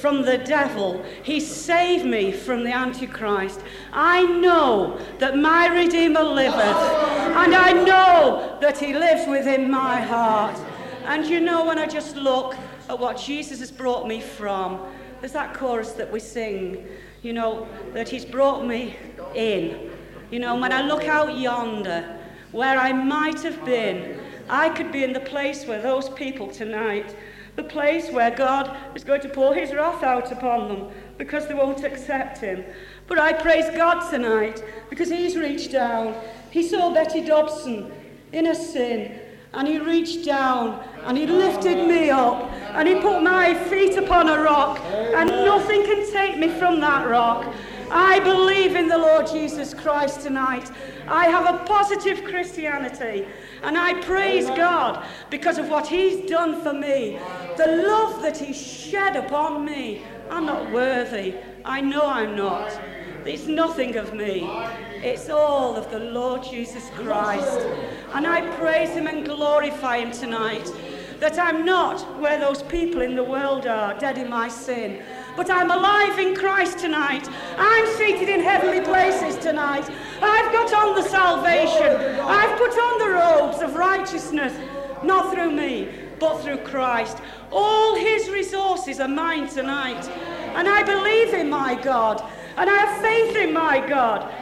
from 0.00 0.22
the 0.22 0.38
devil. 0.38 1.04
He 1.24 1.40
saved 1.40 2.04
me 2.04 2.30
from 2.30 2.62
the 2.62 2.72
Antichrist. 2.72 3.60
I 3.92 4.22
know 4.22 4.96
that 5.18 5.36
my 5.36 5.66
Redeemer 5.66 6.22
liveth, 6.22 6.54
and 6.54 7.52
I 7.52 7.72
know 7.72 8.58
that 8.60 8.78
He 8.78 8.94
lives 8.94 9.26
within 9.26 9.68
my 9.68 10.00
heart. 10.00 10.56
And 11.04 11.26
you 11.26 11.40
know, 11.40 11.64
when 11.64 11.78
I 11.78 11.86
just 11.86 12.16
look 12.16 12.56
at 12.88 12.98
what 12.98 13.18
Jesus 13.18 13.58
has 13.60 13.70
brought 13.70 14.06
me 14.06 14.20
from, 14.20 14.86
there's 15.20 15.32
that 15.32 15.54
chorus 15.54 15.92
that 15.92 16.10
we 16.10 16.20
sing, 16.20 16.86
you 17.22 17.32
know, 17.32 17.66
that 17.92 18.08
He's 18.08 18.24
brought 18.24 18.66
me 18.66 18.96
in. 19.34 19.90
You 20.30 20.38
know, 20.38 20.56
when 20.56 20.72
I 20.72 20.82
look 20.82 21.04
out 21.04 21.36
yonder, 21.36 22.18
where 22.52 22.78
I 22.78 22.92
might 22.92 23.40
have 23.42 23.64
been, 23.64 24.20
I 24.48 24.68
could 24.68 24.92
be 24.92 25.04
in 25.04 25.12
the 25.12 25.20
place 25.20 25.66
where 25.66 25.82
those 25.82 26.08
people 26.10 26.48
tonight, 26.48 27.16
the 27.56 27.64
place 27.64 28.10
where 28.10 28.30
God 28.30 28.76
is 28.94 29.04
going 29.04 29.20
to 29.22 29.28
pour 29.28 29.54
his 29.54 29.72
wrath 29.72 30.02
out 30.02 30.30
upon 30.30 30.68
them 30.68 30.90
because 31.18 31.48
they 31.48 31.54
won't 31.54 31.84
accept 31.84 32.38
him. 32.38 32.64
But 33.06 33.18
I 33.18 33.32
praise 33.32 33.68
God 33.76 34.08
tonight 34.08 34.62
because 34.88 35.10
he's 35.10 35.36
reached 35.36 35.72
down. 35.72 36.14
He 36.50 36.62
saw 36.62 36.92
Betty 36.94 37.22
Dobson 37.22 37.92
in 38.32 38.46
a 38.46 38.54
sin 38.54 39.18
and 39.54 39.68
he 39.68 39.78
reached 39.78 40.24
down 40.24 40.82
and 41.04 41.16
he 41.18 41.26
lifted 41.26 41.86
me 41.86 42.10
up 42.10 42.50
and 42.74 42.88
he 42.88 42.94
put 42.94 43.22
my 43.22 43.54
feet 43.68 43.96
upon 43.96 44.28
a 44.28 44.40
rock 44.42 44.80
and 44.80 45.28
nothing 45.28 45.84
can 45.84 46.10
take 46.10 46.38
me 46.38 46.48
from 46.48 46.80
that 46.80 47.08
rock. 47.08 47.54
I 47.90 48.20
believe 48.20 48.74
in 48.74 48.88
the 48.88 48.96
Lord 48.96 49.26
Jesus 49.26 49.74
Christ 49.74 50.22
tonight. 50.22 50.70
I 51.06 51.26
have 51.26 51.54
a 51.54 51.64
positive 51.64 52.24
Christianity 52.24 53.26
and 53.62 53.76
I 53.76 54.00
praise 54.02 54.46
God 54.46 55.06
because 55.28 55.58
of 55.58 55.68
what 55.68 55.86
He's 55.86 56.28
done 56.28 56.62
for 56.62 56.72
me. 56.72 57.18
The 57.58 57.82
love 57.86 58.22
that 58.22 58.38
He 58.38 58.54
shed 58.54 59.16
upon 59.16 59.64
me. 59.64 60.02
I'm 60.30 60.46
not 60.46 60.72
worthy. 60.72 61.34
I 61.64 61.82
know 61.82 62.06
I'm 62.06 62.34
not. 62.34 62.72
It's 63.26 63.46
nothing 63.46 63.96
of 63.96 64.14
me. 64.14 64.48
It's 65.02 65.28
all 65.28 65.74
of 65.74 65.90
the 65.90 65.98
Lord 65.98 66.44
Jesus 66.44 66.88
Christ. 66.90 67.58
And 68.14 68.24
I 68.24 68.48
praise 68.56 68.90
Him 68.90 69.08
and 69.08 69.24
glorify 69.24 69.98
Him 69.98 70.12
tonight 70.12 70.70
that 71.18 71.40
I'm 71.40 71.64
not 71.64 72.20
where 72.20 72.38
those 72.38 72.62
people 72.62 73.00
in 73.00 73.16
the 73.16 73.22
world 73.24 73.66
are, 73.66 73.98
dead 73.98 74.16
in 74.16 74.28
my 74.30 74.48
sin. 74.48 75.02
But 75.36 75.50
I'm 75.50 75.72
alive 75.72 76.20
in 76.20 76.36
Christ 76.36 76.78
tonight. 76.78 77.28
I'm 77.58 77.86
seated 77.96 78.28
in 78.28 78.40
heavenly 78.40 78.80
places 78.80 79.36
tonight. 79.42 79.88
I've 80.20 80.52
got 80.52 80.72
on 80.72 80.94
the 80.94 81.08
salvation. 81.08 82.20
I've 82.20 82.56
put 82.56 82.78
on 82.78 82.98
the 83.00 83.10
robes 83.10 83.60
of 83.60 83.74
righteousness, 83.74 84.52
not 85.02 85.34
through 85.34 85.50
me, 85.50 85.88
but 86.20 86.42
through 86.42 86.58
Christ. 86.58 87.18
All 87.50 87.96
his 87.96 88.28
resources 88.28 89.00
are 89.00 89.08
mine 89.08 89.48
tonight. 89.48 90.08
And 90.54 90.68
I 90.68 90.84
believe 90.84 91.34
in 91.34 91.50
my 91.50 91.74
God. 91.74 92.22
And 92.56 92.68
I 92.68 92.76
have 92.76 93.02
faith 93.02 93.36
in 93.36 93.52
my 93.52 93.84
God. 93.88 94.32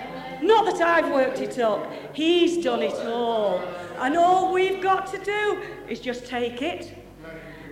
Not 0.43 0.65
that 0.67 0.81
I've 0.81 1.13
worked 1.13 1.41
it 1.41 1.59
up, 1.59 1.91
He's 2.13 2.63
done 2.65 2.83
it 2.83 2.95
all. 3.07 3.59
And 3.99 4.17
all 4.17 4.53
we've 4.53 4.83
got 4.83 5.07
to 5.13 5.19
do 5.19 5.63
is 5.89 6.01
just 6.01 6.27
take 6.27 6.63
it. 6.63 6.95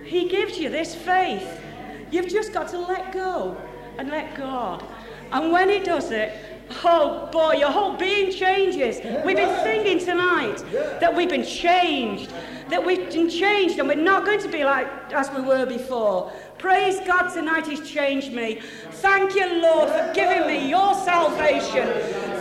He 0.03 0.27
gives 0.29 0.57
you 0.57 0.69
this 0.69 0.95
faith. 0.95 1.61
You've 2.11 2.29
just 2.29 2.53
got 2.53 2.67
to 2.69 2.79
let 2.79 3.11
go 3.11 3.57
and 3.97 4.09
let 4.09 4.35
God. 4.35 4.83
And 5.31 5.51
when 5.51 5.69
He 5.69 5.79
does 5.79 6.11
it, 6.11 6.33
oh 6.83 7.29
boy, 7.31 7.53
your 7.53 7.71
whole 7.71 7.93
being 7.93 8.31
changes. 8.31 8.99
We've 9.25 9.35
been 9.35 9.63
singing 9.63 9.99
tonight 9.99 10.63
that 10.99 11.15
we've 11.15 11.29
been 11.29 11.45
changed, 11.45 12.31
that 12.69 12.83
we've 12.83 13.11
been 13.11 13.29
changed 13.29 13.79
and 13.79 13.87
we're 13.87 13.95
not 13.95 14.25
going 14.25 14.41
to 14.41 14.47
be 14.47 14.63
like 14.63 14.87
as 15.13 15.29
we 15.31 15.41
were 15.41 15.65
before. 15.65 16.31
Praise 16.57 16.99
God 17.05 17.29
tonight, 17.29 17.67
He's 17.67 17.89
changed 17.89 18.33
me. 18.33 18.61
Thank 18.93 19.35
you, 19.35 19.61
Lord, 19.61 19.89
for 19.89 20.11
giving 20.13 20.45
me 20.47 20.69
your 20.69 20.93
salvation. 20.93 21.87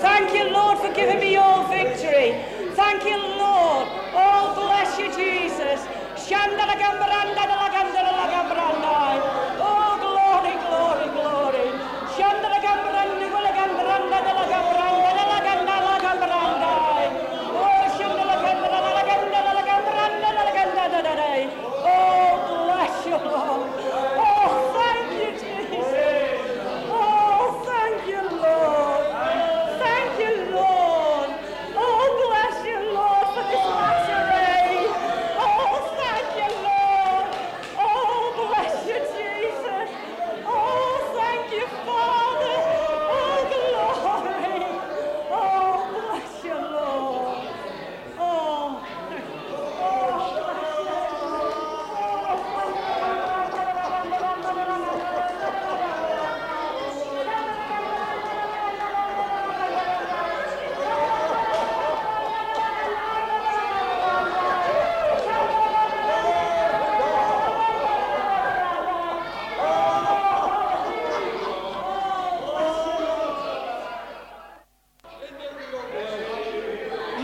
Thank 0.00 0.32
you, 0.32 0.50
Lord, 0.52 0.78
for 0.78 0.92
giving 0.94 1.18
me 1.18 1.32
your 1.32 1.66
victory. 1.68 2.44
Thank 2.74 3.04
you, 3.04 3.16
Lord. 3.16 3.88
Oh, 4.14 4.54
bless 4.54 4.98
you, 4.98 5.06
Jesus. 5.14 5.80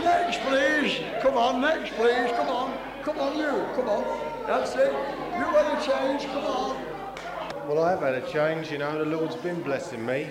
Next, 0.05 0.39
please. 0.41 0.99
Come 1.19 1.35
on, 1.35 1.61
next, 1.61 1.93
please. 1.95 2.29
Come 2.37 2.49
on. 2.49 2.77
Come 3.01 3.17
on, 3.17 3.35
you. 3.37 3.65
Come 3.75 3.89
on. 3.89 4.45
That's 4.45 4.75
it. 4.75 4.91
You 4.91 5.45
want 5.51 5.81
to 5.81 5.91
change. 5.91 6.25
Come 6.25 6.45
on. 6.45 7.67
Well, 7.67 7.83
I've 7.83 8.01
had 8.01 8.13
a 8.13 8.31
change, 8.31 8.71
you 8.71 8.77
know, 8.77 8.99
the 8.99 9.05
Lord's 9.05 9.35
been 9.37 9.63
blessing 9.63 10.05
me. 10.05 10.27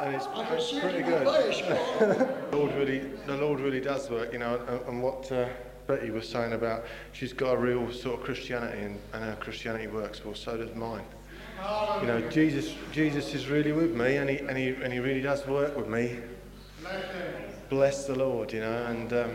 And 0.00 0.14
it's 0.16 0.26
I 0.26 0.80
pretty 0.80 1.02
good. 1.02 1.28
face. 1.28 1.60
Come 1.98 2.10
on. 2.10 2.38
The 2.50 2.56
Lord 2.56 2.74
really, 2.74 2.98
the 3.26 3.36
Lord 3.36 3.60
really 3.60 3.80
does 3.80 4.08
work, 4.08 4.32
you 4.32 4.38
know, 4.38 4.60
and, 4.68 4.80
and 4.88 5.02
what 5.02 5.30
uh, 5.30 5.48
Betty 5.86 6.10
was 6.10 6.26
saying 6.26 6.54
about 6.54 6.84
she's 7.12 7.32
got 7.34 7.54
a 7.54 7.56
real 7.58 7.92
sort 7.92 8.20
of 8.20 8.24
Christianity 8.24 8.78
and, 8.78 8.98
and 9.12 9.24
her 9.24 9.36
Christianity 9.38 9.86
works, 9.86 10.24
well, 10.24 10.34
so 10.34 10.56
does 10.56 10.74
mine. 10.74 11.04
You 12.00 12.06
know, 12.06 12.22
Jesus, 12.30 12.74
Jesus 12.90 13.34
is 13.34 13.48
really 13.48 13.72
with 13.72 13.94
me, 13.94 14.16
and 14.16 14.28
he, 14.28 14.38
and 14.38 14.56
he, 14.56 14.68
and 14.70 14.92
he 14.92 14.98
really 14.98 15.20
does 15.20 15.46
work 15.46 15.76
with 15.76 15.88
me. 15.88 16.18
Bless 17.68 18.06
the 18.06 18.14
Lord, 18.14 18.52
you 18.52 18.60
know. 18.60 18.86
And 18.86 19.12
um, 19.12 19.30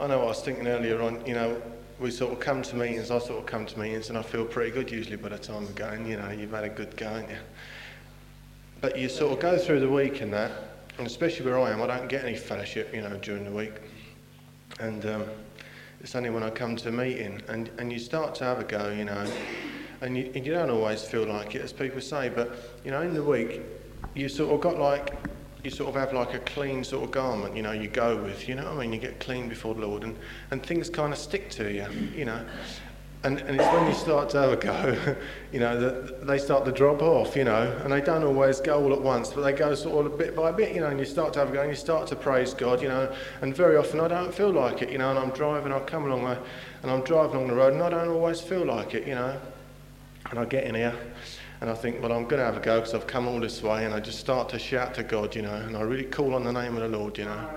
I 0.00 0.06
know 0.06 0.22
I 0.22 0.26
was 0.26 0.42
thinking 0.42 0.66
earlier 0.66 1.00
on. 1.00 1.24
You 1.26 1.34
know, 1.34 1.62
we 2.00 2.10
sort 2.10 2.32
of 2.32 2.40
come 2.40 2.62
to 2.62 2.76
meetings. 2.76 3.10
I 3.10 3.18
sort 3.18 3.38
of 3.38 3.46
come 3.46 3.66
to 3.66 3.78
meetings, 3.78 4.08
and 4.08 4.18
I 4.18 4.22
feel 4.22 4.44
pretty 4.44 4.70
good 4.70 4.90
usually 4.90 5.16
by 5.16 5.30
the 5.30 5.38
time 5.38 5.64
we're 5.64 5.72
going. 5.72 6.06
You 6.06 6.18
know, 6.18 6.30
you've 6.30 6.50
had 6.50 6.64
a 6.64 6.68
good 6.68 6.96
go, 6.96 7.08
haven't 7.08 7.30
you? 7.30 7.36
But 8.80 8.98
you 8.98 9.08
sort 9.08 9.32
of 9.32 9.40
go 9.40 9.56
through 9.56 9.80
the 9.80 9.88
week 9.88 10.20
and 10.20 10.32
that, 10.32 10.50
and 10.98 11.06
especially 11.06 11.46
where 11.46 11.58
I 11.58 11.70
am, 11.70 11.80
I 11.80 11.86
don't 11.86 12.08
get 12.08 12.24
any 12.24 12.36
fellowship, 12.36 12.92
you 12.92 13.00
know, 13.00 13.16
during 13.18 13.44
the 13.44 13.52
week. 13.52 13.74
And 14.80 15.06
um, 15.06 15.24
it's 16.00 16.16
only 16.16 16.30
when 16.30 16.42
I 16.42 16.50
come 16.50 16.74
to 16.76 16.88
a 16.88 16.92
meeting, 16.92 17.40
and, 17.48 17.70
and 17.78 17.92
you 17.92 18.00
start 18.00 18.34
to 18.36 18.44
have 18.44 18.58
a 18.58 18.64
go, 18.64 18.90
you 18.90 19.04
know, 19.04 19.24
and 20.00 20.16
you, 20.16 20.32
and 20.34 20.44
you 20.44 20.52
don't 20.52 20.68
always 20.68 21.04
feel 21.04 21.26
like 21.26 21.54
it, 21.54 21.62
as 21.62 21.72
people 21.72 22.00
say, 22.00 22.28
but, 22.28 22.56
you 22.84 22.90
know, 22.90 23.02
in 23.02 23.14
the 23.14 23.22
week, 23.22 23.60
you 24.14 24.28
sort 24.28 24.52
of 24.52 24.60
got 24.60 24.80
like, 24.80 25.14
you 25.62 25.70
sort 25.70 25.88
of 25.88 25.94
have 25.94 26.12
like 26.12 26.34
a 26.34 26.40
clean 26.40 26.82
sort 26.82 27.04
of 27.04 27.10
garment, 27.12 27.56
you 27.56 27.62
know, 27.62 27.72
you 27.72 27.88
go 27.88 28.16
with, 28.16 28.48
you 28.48 28.54
know 28.54 28.68
I 28.68 28.74
mean? 28.80 28.92
You 28.92 28.98
get 28.98 29.20
clean 29.20 29.48
before 29.48 29.74
the 29.74 29.80
Lord, 29.80 30.02
and, 30.02 30.16
and 30.50 30.64
things 30.64 30.90
kind 30.90 31.12
of 31.12 31.18
stick 31.18 31.50
to 31.50 31.72
you, 31.72 31.86
you 32.16 32.24
know. 32.24 32.44
And, 33.24 33.38
and 33.38 33.60
it's 33.60 33.72
when 33.72 33.86
you 33.86 33.94
start 33.94 34.30
to 34.30 34.40
have 34.40 34.52
a 34.52 34.56
go, 34.56 35.16
you 35.52 35.60
know, 35.60 35.78
that 35.78 36.26
they 36.26 36.38
start 36.38 36.64
to 36.64 36.72
drop 36.72 37.02
off, 37.02 37.36
you 37.36 37.44
know, 37.44 37.80
and 37.84 37.92
they 37.92 38.00
don't 38.00 38.24
always 38.24 38.60
go 38.60 38.82
all 38.82 38.92
at 38.92 39.00
once, 39.00 39.32
but 39.32 39.42
they 39.42 39.52
go 39.52 39.76
sort 39.76 40.06
of 40.06 40.18
bit 40.18 40.34
by 40.34 40.50
bit, 40.50 40.74
you 40.74 40.80
know, 40.80 40.88
and 40.88 40.98
you 40.98 41.04
start 41.04 41.32
to 41.34 41.38
have 41.38 41.50
a 41.50 41.52
go 41.52 41.60
and 41.60 41.70
you 41.70 41.76
start 41.76 42.08
to 42.08 42.16
praise 42.16 42.52
God, 42.52 42.82
you 42.82 42.88
know, 42.88 43.14
and 43.40 43.54
very 43.54 43.76
often 43.76 44.00
I 44.00 44.08
don't 44.08 44.34
feel 44.34 44.50
like 44.50 44.82
it, 44.82 44.90
you 44.90 44.98
know, 44.98 45.10
and 45.10 45.18
I'm 45.20 45.30
driving, 45.30 45.72
I 45.72 45.78
come 45.80 46.06
along 46.06 46.36
and 46.82 46.90
I'm 46.90 47.02
driving 47.02 47.36
along 47.36 47.46
the 47.46 47.54
road 47.54 47.74
and 47.74 47.82
I 47.82 47.90
don't 47.90 48.08
always 48.08 48.40
feel 48.40 48.64
like 48.64 48.94
it, 48.94 49.06
you 49.06 49.14
know, 49.14 49.38
and 50.30 50.40
I 50.40 50.44
get 50.44 50.64
in 50.64 50.74
here 50.74 50.96
and 51.62 51.70
I 51.70 51.74
think, 51.74 52.02
well, 52.02 52.10
I'm 52.10 52.24
going 52.24 52.40
to 52.40 52.44
have 52.44 52.56
a 52.56 52.60
go 52.60 52.80
because 52.80 52.92
I've 52.92 53.06
come 53.06 53.28
all 53.28 53.38
this 53.38 53.62
way, 53.62 53.84
and 53.84 53.94
I 53.94 54.00
just 54.00 54.18
start 54.18 54.48
to 54.48 54.58
shout 54.58 54.94
to 54.94 55.04
God, 55.04 55.36
you 55.36 55.42
know, 55.42 55.54
and 55.54 55.76
I 55.76 55.82
really 55.82 56.02
call 56.02 56.34
on 56.34 56.42
the 56.42 56.52
name 56.52 56.76
of 56.76 56.82
the 56.82 56.98
Lord, 56.98 57.16
you 57.16 57.24
know. 57.24 57.48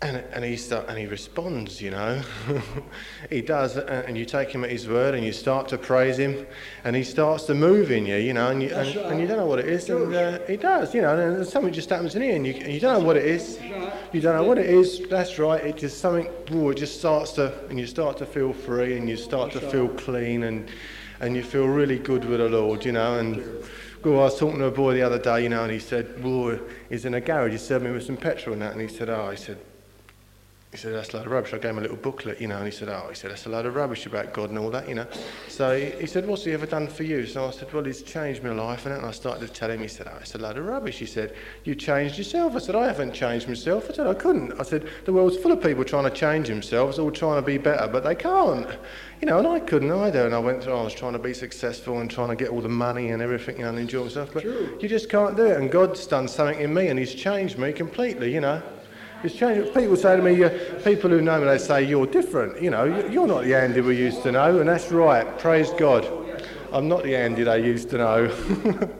And, 0.00 0.16
and, 0.32 0.42
he 0.42 0.56
start, 0.56 0.86
and 0.88 0.96
he 0.96 1.04
responds, 1.04 1.82
you 1.82 1.90
know. 1.90 2.22
he 3.30 3.42
does, 3.42 3.76
and 3.76 4.16
you 4.16 4.24
take 4.24 4.48
him 4.48 4.64
at 4.64 4.70
his 4.70 4.88
word 4.88 5.14
and 5.14 5.22
you 5.22 5.32
start 5.32 5.68
to 5.68 5.76
praise 5.76 6.18
him, 6.18 6.46
and 6.84 6.96
he 6.96 7.04
starts 7.04 7.44
to 7.44 7.54
move 7.54 7.90
in 7.90 8.06
you, 8.06 8.16
you 8.16 8.32
know, 8.32 8.48
and 8.48 8.62
you, 8.62 8.70
and, 8.70 8.88
and 8.88 9.20
you 9.20 9.26
don't 9.26 9.36
know 9.36 9.44
what 9.44 9.58
it 9.58 9.66
is, 9.66 9.90
and 9.90 10.14
uh, 10.14 10.38
he 10.46 10.56
does, 10.56 10.94
you 10.94 11.02
know, 11.02 11.18
and 11.18 11.46
something 11.46 11.74
just 11.74 11.90
happens 11.90 12.14
in 12.14 12.22
here, 12.22 12.36
and 12.36 12.46
you, 12.46 12.54
and 12.54 12.72
you 12.72 12.80
don't 12.80 13.00
know 13.00 13.06
what 13.06 13.18
it 13.18 13.26
is. 13.26 13.60
You 14.14 14.22
don't 14.22 14.34
know 14.34 14.44
what 14.44 14.56
it 14.56 14.70
is, 14.70 15.06
that's 15.10 15.38
right, 15.38 15.62
it 15.62 15.76
just 15.76 16.00
something, 16.00 16.26
ooh, 16.52 16.70
it 16.70 16.76
just 16.76 16.98
starts 16.98 17.32
to, 17.32 17.52
and 17.68 17.78
you 17.78 17.86
start 17.86 18.16
to 18.16 18.24
feel 18.24 18.54
free, 18.54 18.96
and 18.96 19.10
you 19.10 19.18
start 19.18 19.52
to 19.52 19.60
feel 19.60 19.88
clean, 19.88 20.44
and, 20.44 20.70
and 21.20 21.36
you 21.36 21.42
feel 21.42 21.66
really 21.66 21.98
good 21.98 22.24
with 22.24 22.40
the 22.40 22.48
Lord, 22.48 22.84
you 22.84 22.92
know, 22.92 23.18
and. 23.18 23.42
Well, 24.04 24.20
I 24.20 24.22
was 24.22 24.38
talking 24.38 24.60
to 24.60 24.66
a 24.66 24.70
boy 24.70 24.94
the 24.94 25.02
other 25.02 25.18
day, 25.18 25.42
you 25.42 25.48
know, 25.48 25.64
and 25.64 25.72
he 25.72 25.80
said, 25.80 26.22
well, 26.22 26.56
he's 26.88 27.04
in 27.04 27.14
a 27.14 27.20
garage, 27.20 27.50
he 27.50 27.58
served 27.58 27.84
me 27.84 27.90
with 27.90 28.04
some 28.04 28.16
petrol 28.16 28.52
and 28.52 28.62
that, 28.62 28.72
and 28.72 28.80
he 28.80 28.86
said, 28.86 29.10
oh, 29.10 29.28
he 29.30 29.36
said, 29.36 29.58
he 30.70 30.76
said, 30.76 30.94
that's 30.94 31.14
a 31.14 31.16
load 31.16 31.24
of 31.24 31.32
rubbish. 31.32 31.54
I 31.54 31.58
gave 31.58 31.70
him 31.70 31.78
a 31.78 31.80
little 31.80 31.96
booklet, 31.96 32.42
you 32.42 32.46
know, 32.46 32.58
and 32.58 32.66
he 32.66 32.70
said, 32.70 32.90
oh, 32.90 33.06
he 33.08 33.14
said, 33.14 33.30
that's 33.30 33.46
a 33.46 33.48
load 33.48 33.64
of 33.64 33.74
rubbish 33.74 34.04
about 34.04 34.34
God 34.34 34.50
and 34.50 34.58
all 34.58 34.68
that, 34.70 34.86
you 34.86 34.94
know. 34.94 35.06
So 35.48 35.74
he, 35.74 35.92
he 35.92 36.06
said, 36.06 36.26
what's 36.26 36.44
he 36.44 36.52
ever 36.52 36.66
done 36.66 36.88
for 36.88 37.04
you? 37.04 37.24
So 37.24 37.46
I 37.46 37.50
said, 37.52 37.72
well, 37.72 37.84
he's 37.84 38.02
changed 38.02 38.44
my 38.44 38.50
life 38.50 38.84
and, 38.84 38.94
and 38.94 39.06
I 39.06 39.10
started 39.12 39.46
to 39.46 39.52
tell 39.52 39.70
him, 39.70 39.80
he 39.80 39.88
said, 39.88 40.08
oh, 40.12 40.18
it's 40.20 40.34
a 40.34 40.38
load 40.38 40.58
of 40.58 40.66
rubbish. 40.66 40.98
He 40.98 41.06
said, 41.06 41.34
you 41.64 41.74
changed 41.74 42.18
yourself. 42.18 42.54
I 42.54 42.58
said, 42.58 42.74
I 42.74 42.86
haven't 42.86 43.14
changed 43.14 43.48
myself. 43.48 43.88
I 43.88 43.94
said, 43.94 44.06
I 44.06 44.12
couldn't. 44.12 44.60
I 44.60 44.62
said, 44.62 44.90
the 45.06 45.12
world's 45.12 45.38
full 45.38 45.52
of 45.52 45.62
people 45.62 45.84
trying 45.84 46.04
to 46.04 46.10
change 46.10 46.48
themselves, 46.48 46.98
all 46.98 47.10
trying 47.10 47.36
to 47.40 47.46
be 47.46 47.56
better, 47.56 47.88
but 47.88 48.04
they 48.04 48.14
can't. 48.14 48.68
You 49.22 49.26
know, 49.26 49.38
and 49.38 49.48
I 49.48 49.60
couldn't 49.60 49.90
either. 49.90 50.26
And 50.26 50.34
I 50.34 50.38
went 50.38 50.62
through, 50.62 50.74
I 50.74 50.82
was 50.82 50.92
trying 50.92 51.14
to 51.14 51.18
be 51.18 51.32
successful 51.32 52.00
and 52.00 52.10
trying 52.10 52.28
to 52.28 52.36
get 52.36 52.50
all 52.50 52.60
the 52.60 52.68
money 52.68 53.08
and 53.08 53.22
everything, 53.22 53.56
you 53.56 53.62
know, 53.62 53.70
and 53.70 53.78
enjoy 53.78 54.04
myself. 54.04 54.34
But 54.34 54.44
you 54.44 54.86
just 54.86 55.08
can't 55.08 55.34
do 55.34 55.46
it. 55.46 55.56
And 55.56 55.70
God's 55.70 56.06
done 56.06 56.28
something 56.28 56.60
in 56.60 56.74
me 56.74 56.88
and 56.88 56.98
he's 56.98 57.14
changed 57.14 57.56
me 57.58 57.72
completely, 57.72 58.34
you 58.34 58.42
know. 58.42 58.62
It's 59.24 59.34
changed. 59.34 59.74
People 59.74 59.96
say 59.96 60.16
to 60.16 60.22
me, 60.22 60.42
uh, 60.44 60.50
people 60.84 61.10
who 61.10 61.20
know 61.20 61.40
me, 61.40 61.46
they 61.46 61.58
say, 61.58 61.82
you're 61.82 62.06
different. 62.06 62.62
You 62.62 62.70
know, 62.70 62.84
you're 63.08 63.26
not 63.26 63.44
the 63.44 63.54
Andy 63.54 63.80
we 63.80 63.96
used 63.96 64.22
to 64.22 64.32
know. 64.32 64.60
And 64.60 64.68
that's 64.68 64.92
right. 64.92 65.38
Praise 65.38 65.70
God. 65.70 66.06
I'm 66.72 66.86
not 66.86 67.02
the 67.02 67.16
Andy 67.16 67.42
they 67.42 67.64
used 67.64 67.90
to 67.90 67.98
know. 67.98 68.24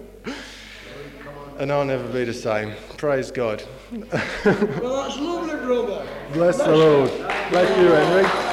and 1.59 1.71
I'll 1.71 1.85
never 1.85 2.09
be 2.09 2.25
the 2.25 2.35
same. 2.35 2.75
Praise 2.97 3.31
God. 3.31 3.63
Well, 4.45 5.03
that's 5.03 5.19
lovely, 5.19 5.57
brother. 5.65 6.07
Bless 6.33 6.59
the 6.59 6.77
Lord. 6.77 7.11
Bless 7.51 7.79
you, 7.79 7.87
Henry. 7.87 8.48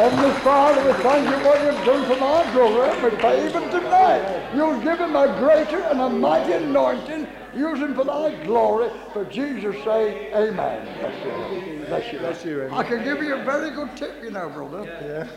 Heavenly 0.00 0.40
Father, 0.40 0.86
we 0.86 1.02
thank 1.02 1.28
you 1.28 1.46
what 1.46 1.62
you've 1.62 1.84
done 1.84 2.06
for 2.06 2.18
my 2.18 2.50
brother, 2.54 3.04
we 3.04 3.16
pray 3.18 3.46
even 3.46 3.64
tonight. 3.64 4.50
You'll 4.56 4.80
give 4.80 4.98
him 4.98 5.14
a 5.14 5.26
greater 5.38 5.78
and 5.82 6.00
a 6.00 6.08
mighty 6.08 6.54
anointing, 6.54 7.28
use 7.54 7.80
him 7.80 7.94
for 7.94 8.04
thy 8.04 8.42
glory. 8.46 8.88
For 9.12 9.26
Jesus' 9.26 9.76
sake, 9.84 10.32
amen. 10.34 10.86
Bless 10.96 11.26
you. 11.26 11.84
Bless 11.86 12.12
you. 12.14 12.18
Bless 12.18 12.44
you, 12.46 12.58
Henry. 12.60 12.72
I 12.72 12.82
can 12.82 13.04
give 13.04 13.22
you 13.22 13.34
a 13.34 13.44
very 13.44 13.72
good 13.72 13.94
tip, 13.94 14.22
you 14.22 14.30
know, 14.30 14.48
brother. 14.48 14.84
Yeah. 14.86 15.28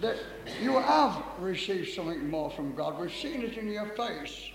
That 0.00 0.16
you 0.60 0.80
have 0.80 1.22
received 1.38 1.94
something 1.94 2.28
more 2.28 2.50
from 2.50 2.74
God. 2.74 2.98
We've 2.98 3.14
seen 3.14 3.42
it 3.42 3.56
in 3.56 3.68
your 3.68 3.86
face. 3.90 4.50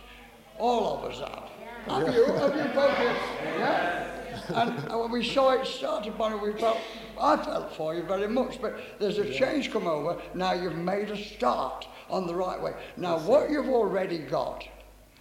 All 0.60 0.98
of 0.98 1.10
us 1.10 1.20
have. 1.20 1.50
Have 1.88 2.14
you? 2.14 2.26
Have 2.26 2.54
you 2.54 2.74
both? 2.74 3.00
Yeah. 3.00 4.13
And 4.50 4.92
uh, 4.92 4.98
when 4.98 5.12
we 5.12 5.28
saw 5.28 5.52
it 5.52 5.66
start 5.66 6.08
upon 6.08 6.34
it, 6.34 6.42
we 6.42 6.54
felt, 6.60 6.78
I 7.20 7.38
felt 7.38 7.74
for 7.76 7.96
you 7.96 8.04
very 8.04 8.28
much, 8.28 8.62
but 8.62 9.00
there's 9.00 9.18
a 9.18 9.32
change 9.32 9.72
come 9.72 9.88
over. 9.88 10.22
Now 10.34 10.54
you've 10.54 10.76
made 10.76 11.10
a 11.12 11.18
start 11.18 11.88
on 12.10 12.28
the 12.28 12.36
right 12.36 12.62
way. 12.62 12.74
Now, 12.98 13.20
what 13.20 13.50
you've 13.50 13.70
already 13.70 14.20
got, 14.20 14.64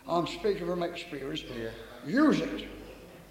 I'm 0.09 0.27
speaking 0.27 0.67
from 0.67 0.83
experience, 0.83 1.43
Yeah. 1.43 1.71
use 2.07 2.41
it. 2.41 2.69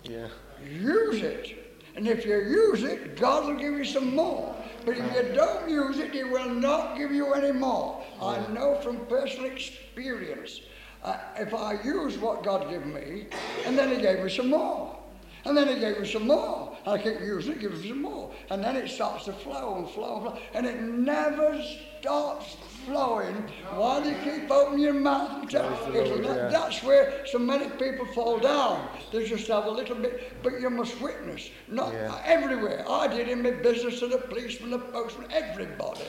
Yeah. 0.04 0.27
Use 0.65 1.21
it. 1.21 1.58
And 1.95 2.08
if 2.08 2.25
you 2.25 2.36
use 2.36 2.84
it, 2.84 3.17
God 3.17 3.47
will 3.47 3.56
give 3.56 3.73
you 3.73 3.84
some 3.84 4.15
more. 4.15 4.56
But 4.86 4.97
if 4.97 5.13
you 5.13 5.36
don't 5.36 5.69
use 5.69 5.99
it, 5.99 6.12
He 6.12 6.23
will 6.23 6.49
not 6.49 6.97
give 6.97 7.12
you 7.12 7.34
any 7.34 7.51
more. 7.51 8.04
I 8.21 8.39
know 8.47 8.75
from 8.82 9.06
personal 9.08 9.51
experience. 9.51 10.62
Uh, 11.04 11.17
if 11.38 11.54
I 11.54 11.82
use 11.84 12.17
what 12.17 12.43
God 12.43 12.69
gave 12.69 12.86
me, 12.86 13.25
and 13.65 13.77
then 13.77 13.93
He 13.93 14.01
gave 14.01 14.23
me 14.23 14.30
some 14.30 14.49
more. 14.49 14.97
And 15.45 15.58
then 15.58 15.67
He 15.67 15.80
gave 15.80 15.99
me 15.99 16.08
some 16.08 16.27
more. 16.27 16.77
I 16.86 16.97
keep 16.97 17.19
using 17.19 17.54
it, 17.54 17.60
give 17.60 17.73
me 17.73 17.89
some 17.89 18.01
more. 18.01 18.32
And 18.49 18.63
then 18.63 18.75
it 18.75 18.89
starts 18.89 19.25
to 19.25 19.34
flow 19.34 19.77
and 19.77 19.89
flow 19.89 20.15
and 20.15 20.23
flow. 20.23 20.38
And 20.54 20.65
it 20.65 20.82
never 20.82 21.62
stops 21.99 22.58
flowing 22.86 23.36
Why 23.75 24.01
do 24.01 24.10
you 24.10 24.15
keep 24.23 24.49
opening 24.49 24.80
your 24.80 24.93
mouth 24.93 25.41
and 25.41 25.49
tell 25.49 25.69
Lord, 25.93 26.23
yeah. 26.23 26.47
That's 26.47 26.82
where 26.84 27.25
so 27.27 27.38
many 27.38 27.69
people 27.69 28.06
fall 28.08 28.39
down. 28.39 28.88
They 29.12 29.27
just 29.27 29.47
have 29.47 29.65
a 29.65 29.71
little 29.71 29.95
bit, 29.95 30.41
but 30.43 30.60
you 30.60 30.69
must 30.69 30.99
witness. 30.99 31.49
Not 31.67 31.93
Yeah. 31.93 32.19
everywhere. 32.25 32.84
I 32.89 33.08
did 33.08 33.30
in 33.30 33.43
my 33.43 33.51
business 33.51 33.99
to 33.99 34.08
the 34.08 34.17
policeman, 34.17 34.71
the 34.71 34.80
postman, 34.80 35.32
everybody. 35.32 36.01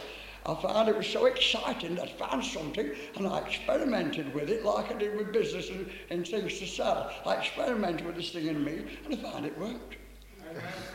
I 0.44 0.54
found 0.60 0.88
it 0.88 0.96
was 0.96 1.06
so 1.06 1.26
exciting. 1.26 1.94
that 1.96 2.04
I 2.08 2.26
found 2.26 2.44
something 2.44 2.90
and 3.16 3.26
I 3.28 3.38
experimented 3.40 4.34
with 4.34 4.48
it 4.50 4.64
like 4.64 4.90
I 4.90 4.98
did 4.98 5.16
with 5.16 5.32
business 5.32 5.68
and, 5.70 5.88
and 6.10 6.26
things 6.26 6.58
to 6.58 6.66
sell. 6.66 7.10
I 7.24 7.34
experimented 7.36 8.04
with 8.06 8.16
this 8.16 8.30
thing 8.30 8.46
in 8.48 8.64
me 8.64 8.84
and 9.04 9.14
I 9.14 9.16
found 9.16 9.46
it 9.46 9.56
worked. 9.58 9.96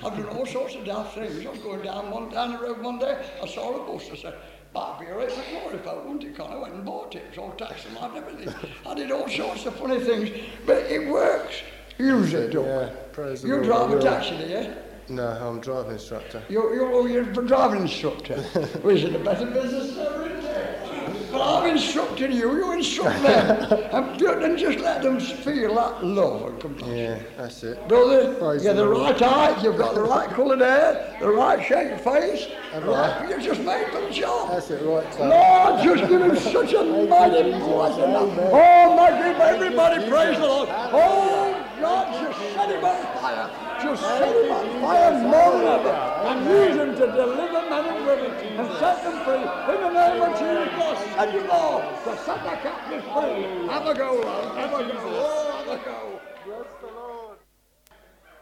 I've 0.05 0.15
done 0.15 0.27
all 0.27 0.45
sorts 0.45 0.75
of 0.75 0.86
daft 0.86 1.15
things. 1.15 1.45
I 1.45 1.49
was 1.49 1.60
going 1.60 1.81
down 1.81 2.12
one 2.12 2.29
down 2.29 2.51
the 2.53 2.60
road 2.60 2.81
one 2.81 2.99
day. 2.99 3.17
I 3.41 3.47
saw 3.47 3.75
a 3.83 3.91
bus. 3.91 4.07
I 4.12 4.15
said, 4.15 4.36
"Might 4.75 4.99
be 4.99 5.07
all 5.07 5.17
right 5.17 5.31
for 5.31 5.49
glory 5.49 5.75
if 5.77 5.88
I 5.88 5.93
wanted 5.95 6.36
to." 6.36 6.43
I 6.43 6.57
went 6.57 6.73
and 6.75 6.86
bought 6.86 7.15
it. 7.15 7.23
It 7.23 7.29
was 7.29 7.38
all 7.39 7.51
tax 7.53 7.86
and 7.88 7.97
everything. 8.15 8.53
I 8.86 8.93
did 8.93 9.12
all 9.12 9.27
sorts 9.27 9.65
of 9.65 9.75
funny 9.77 9.99
things, 9.99 10.29
but 10.67 10.77
it 10.91 11.10
works. 11.10 11.55
Use 11.97 12.33
it, 12.36 12.51
don't 12.51 12.65
Yeah. 12.67 12.86
you? 12.86 12.91
Praise 13.13 13.41
the 13.41 13.47
You 13.47 13.53
Lord. 13.55 13.65
drive 13.65 13.91
a 13.93 13.99
taxi, 13.99 14.38
do 14.38 14.43
you? 14.47 14.73
No, 15.10 15.26
I'm 15.26 15.62
driving 15.62 15.93
instructor. 15.93 16.43
You're, 16.50 16.76
you're, 16.76 16.91
oh, 16.91 17.06
you're 17.06 17.30
a 17.30 17.48
driving 17.48 17.84
instructor. 17.84 18.43
well, 18.84 18.96
is 18.96 19.06
it 19.06 19.15
a 19.15 19.20
better 19.20 19.46
business 19.46 19.98
ever, 19.98 20.26
isn't 20.26 20.46
it? 20.46 21.32
But 21.32 21.63
I'm 21.63 21.70
instructing 21.70 22.34
you, 22.34 22.58
you 22.58 22.74
instruct 22.74 23.22
them. 23.22 23.72
and, 23.93 24.22
and 24.43 24.58
just 24.58 24.80
let 24.80 25.02
them 25.04 25.20
feel 25.20 25.76
that 25.76 26.04
love 26.04 26.50
and 26.50 26.60
compassion. 26.60 26.98
Yeah, 26.98 27.20
that's 27.38 27.63
it. 27.63 27.88
Brother, 27.88 28.34
Praise 28.36 28.65
you're 28.65 28.74
the 28.74 28.84
the 28.84 28.89
right 28.89 29.17
height, 29.17 29.63
you've 29.63 29.78
got 29.78 29.96
the 29.96 30.04
right 30.04 30.30
coloured 30.30 30.60
hair, 30.60 31.15
the 31.22 31.30
right 31.30 31.65
shaped 31.65 32.02
face, 32.02 32.48
right, 32.74 33.28
you're 33.30 33.39
just 33.39 33.62
made 33.62 33.88
for 33.91 34.02
the 34.02 34.10
job. 34.10 34.52
That's 34.52 34.70
it, 34.72 34.84
right, 34.86 35.10
Tom. 35.13 35.30
Lord, 35.30 35.84
just 35.84 36.10
give 36.10 36.22
him 36.22 36.36
such 36.36 36.74
a 36.74 36.84
mighty 36.84 37.52
blessing. 37.52 38.13
Oh, 38.52 38.96
my 38.96 39.12
people, 39.12 39.41
everybody 39.43 40.10
praise 40.10 40.38
the 40.38 40.46
Lord. 40.46 40.70
Oh, 40.70 41.65
God, 41.80 42.28
just 42.28 42.54
set 42.56 42.70
him 42.70 42.84
on 42.84 43.22
fire. 43.22 43.66
Just 43.81 44.01
set 44.01 44.45
him 44.45 44.51
on 44.51 44.81
fire 44.81 45.11
more 45.21 45.51
than. 45.61 45.87
And 46.27 46.49
use 46.49 46.75
him 46.75 46.95
to 46.95 47.05
deliver 47.05 47.69
men 47.69 47.85
and 47.85 48.05
women 48.05 48.31
and 48.31 48.79
set 48.79 49.03
them 49.03 49.23
free. 49.23 49.75
In 49.75 49.81
the 49.81 49.89
name 49.91 50.21
of 50.21 50.31
Jesus, 50.39 50.69
God, 50.75 50.97
send 51.15 51.33
you 51.33 51.47
Lord 51.47 51.83
to 52.03 52.17
set 52.25 52.43
the 52.43 52.55
captives 52.65 53.03
free. 53.03 53.67
Have 53.67 53.85
a 53.85 53.93
go, 53.93 54.13
Lord. 54.13 54.57
Have 54.57 54.73
a 54.73 54.83
go. 54.83 54.99
Oh, 55.03 55.63
have 55.65 55.79
a 55.79 55.85
go. 55.85 56.19
Bless 56.45 56.67
the 56.81 56.87
Lord. 56.87 57.37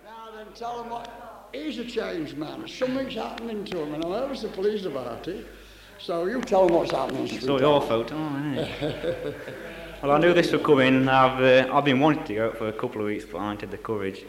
Now 0.05 0.31
then, 0.35 0.47
tell 0.53 0.83
him 0.83 0.89
what. 0.89 1.49
He's 1.53 1.77
a 1.79 1.85
changed 1.85 2.37
man. 2.37 2.67
Something's 2.67 3.15
happening 3.15 3.65
to 3.65 3.79
him, 3.81 3.93
and 3.93 4.05
I 4.05 4.25
was 4.25 4.41
the 4.41 4.47
police 4.49 4.85
about 4.85 5.27
it. 5.27 5.45
So 5.99 6.25
you 6.25 6.41
tell 6.41 6.67
them 6.67 6.75
what's 6.75 6.91
happening. 6.91 7.27
So 7.27 7.37
sweetheart. 7.37 7.61
your 7.61 7.81
photo, 7.81 8.15
isn't 8.15 9.35
well, 10.01 10.11
I 10.11 10.17
knew 10.19 10.33
this 10.33 10.51
would 10.51 10.63
come 10.63 10.79
in. 10.81 11.07
I've 11.07 11.41
uh, 11.41 11.73
I've 11.73 11.85
been 11.85 11.99
wanting 11.99 12.23
to 12.25 12.35
go 12.35 12.45
out 12.47 12.57
for 12.57 12.67
a 12.67 12.73
couple 12.73 13.01
of 13.01 13.07
weeks, 13.07 13.25
but 13.25 13.39
I 13.39 13.51
ain't 13.51 13.61
had 13.61 13.71
the 13.71 13.77
courage. 13.77 14.25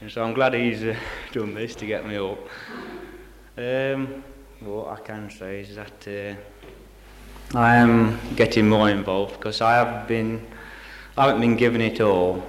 And 0.00 0.10
so 0.10 0.24
I'm 0.24 0.32
glad 0.32 0.54
he's 0.54 0.82
uh, 0.82 0.96
done 1.32 1.52
this 1.52 1.74
to 1.74 1.84
get 1.84 2.06
me 2.06 2.16
up. 2.16 2.38
Um, 3.58 4.24
what 4.60 4.88
I 4.88 5.00
can 5.04 5.30
say 5.30 5.60
is 5.60 5.76
that 5.76 6.38
uh, 7.54 7.58
I 7.58 7.76
am 7.76 8.18
getting 8.34 8.66
more 8.66 8.88
involved 8.88 9.36
because 9.36 9.60
I 9.60 9.74
have 9.74 10.08
been, 10.08 10.46
I 11.18 11.26
haven't 11.26 11.42
been 11.42 11.56
given 11.56 11.82
it 11.82 12.00
all, 12.00 12.42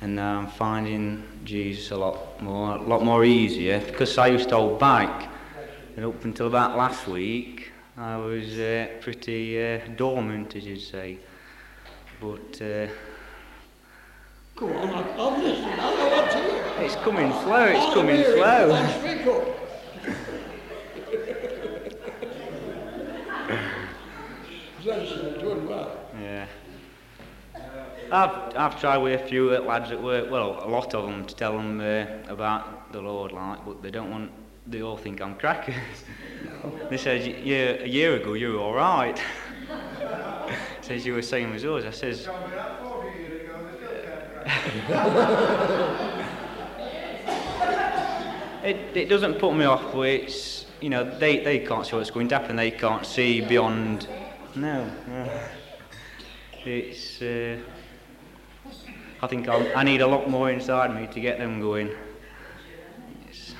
and 0.00 0.14
now 0.14 0.38
I'm 0.38 0.46
finding 0.46 1.24
Jesus 1.42 1.90
a 1.90 1.96
lot 1.96 2.40
more, 2.40 2.76
a 2.76 2.82
lot 2.82 3.02
more 3.02 3.24
easier 3.24 3.80
because 3.80 4.16
I 4.16 4.28
used 4.28 4.48
to 4.50 4.54
hold 4.54 4.78
back, 4.78 5.32
and 5.96 6.04
up 6.04 6.24
until 6.24 6.46
about 6.46 6.76
last 6.76 7.08
week, 7.08 7.72
I 7.96 8.16
was 8.18 8.56
uh, 8.60 8.86
pretty 9.00 9.60
uh, 9.60 9.80
dormant, 9.96 10.54
as 10.54 10.64
you'd 10.64 10.80
say. 10.80 11.18
But 12.20 12.62
Go 14.62 14.68
on, 14.68 14.90
I've, 14.90 15.18
I've 15.18 15.42
listened. 15.42 15.66
I 15.72 15.96
know 15.96 16.08
what 16.08 16.30
to 16.30 16.38
hear. 16.38 16.84
it's 16.84 16.94
coming 16.94 17.32
slow. 17.42 17.64
It's 17.64 17.84
I'm 17.84 17.94
coming 17.94 18.22
slow. 18.22 18.68
Then 18.68 19.00
speak 19.00 19.26
up. 19.26 19.44
Then 24.84 25.06
she's 25.06 25.42
doing 25.42 25.68
well. 25.68 25.98
Yeah. 26.16 26.46
I've, 28.12 28.56
I've 28.56 28.80
tried 28.80 28.98
with 28.98 29.20
a 29.20 29.26
few 29.26 29.50
lads 29.50 29.90
at 29.90 30.00
work, 30.00 30.30
well, 30.30 30.64
a 30.64 30.68
lot 30.68 30.94
of 30.94 31.06
them, 31.06 31.24
to 31.24 31.34
tell 31.34 31.56
them 31.56 31.80
uh, 31.80 32.06
about 32.32 32.92
the 32.92 33.00
Lord, 33.00 33.32
like, 33.32 33.64
but 33.64 33.82
they 33.82 33.90
don't 33.90 34.12
want, 34.12 34.30
they 34.68 34.80
all 34.80 34.96
think 34.96 35.20
I'm 35.20 35.34
crackers. 35.34 35.74
they 36.88 36.98
said, 36.98 37.44
yeah, 37.44 37.82
a 37.82 37.88
year 37.88 38.14
ago 38.14 38.34
you 38.34 38.52
were 38.52 38.60
all 38.60 38.74
right. 38.74 39.20
says 40.82 41.04
you 41.04 41.14
were 41.14 41.22
same 41.22 41.52
as 41.52 41.64
us. 41.64 41.84
I 41.84 41.90
says, 41.90 42.28
it, 48.64 48.96
it 48.96 49.08
doesn't 49.08 49.34
put 49.34 49.54
me 49.54 49.66
off, 49.66 49.92
but 49.92 50.08
it's, 50.08 50.64
you 50.80 50.88
know, 50.88 51.04
they, 51.18 51.40
they 51.40 51.58
can't 51.58 51.86
see 51.86 51.96
what's 51.96 52.10
going 52.10 52.28
to 52.28 52.38
happen. 52.38 52.56
They 52.56 52.70
can't 52.70 53.04
see 53.04 53.40
beyond, 53.40 54.08
no. 54.54 54.90
It's, 56.64 57.20
uh, 57.20 57.58
I 59.20 59.26
think 59.26 59.48
I'll, 59.48 59.66
I 59.76 59.82
need 59.82 60.00
a 60.00 60.06
lot 60.06 60.30
more 60.30 60.48
inside 60.48 60.94
me 60.94 61.08
to 61.12 61.20
get 61.20 61.38
them 61.38 61.60
going. 61.60 61.90
It's, 63.28 63.54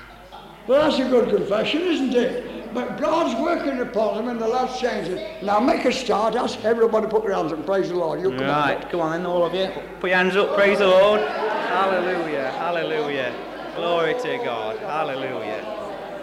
Well, 0.67 0.89
that's 0.89 1.05
a 1.05 1.09
good 1.09 1.35
confession, 1.35 1.81
isn't 1.81 2.13
it? 2.13 2.52
But 2.73 2.99
God's 2.99 3.39
working 3.39 3.79
upon 3.79 4.17
them 4.17 4.29
and 4.29 4.41
the 4.41 4.47
lad's 4.47 4.79
changing. 4.79 5.19
Now 5.43 5.59
make 5.59 5.85
a 5.85 5.91
start. 5.91 6.35
Ask 6.35 6.63
everybody 6.65 7.05
to 7.05 7.11
put 7.11 7.23
their 7.23 7.35
hands 7.35 7.51
up 7.51 7.59
and 7.59 7.67
praise 7.67 7.89
the 7.89 7.95
Lord. 7.95 8.19
You 8.19 8.31
come 8.31 8.41
on. 8.41 8.47
right, 8.47 8.89
come 8.89 9.01
on 9.01 9.11
then, 9.11 9.25
all 9.27 9.45
of 9.45 9.53
you. 9.53 9.69
Put 9.99 10.09
your 10.09 10.17
hands 10.17 10.35
up, 10.35 10.55
praise 10.55 10.79
the 10.79 10.87
Lord. 10.87 11.21
Hallelujah, 11.21 12.51
hallelujah. 12.51 13.35
Glory 13.75 14.13
to 14.13 14.37
God. 14.37 14.77
Hallelujah. 14.79 15.61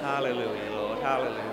Hallelujah, 0.01 0.71
Lord. 0.73 0.99
Hallelujah. 1.01 1.51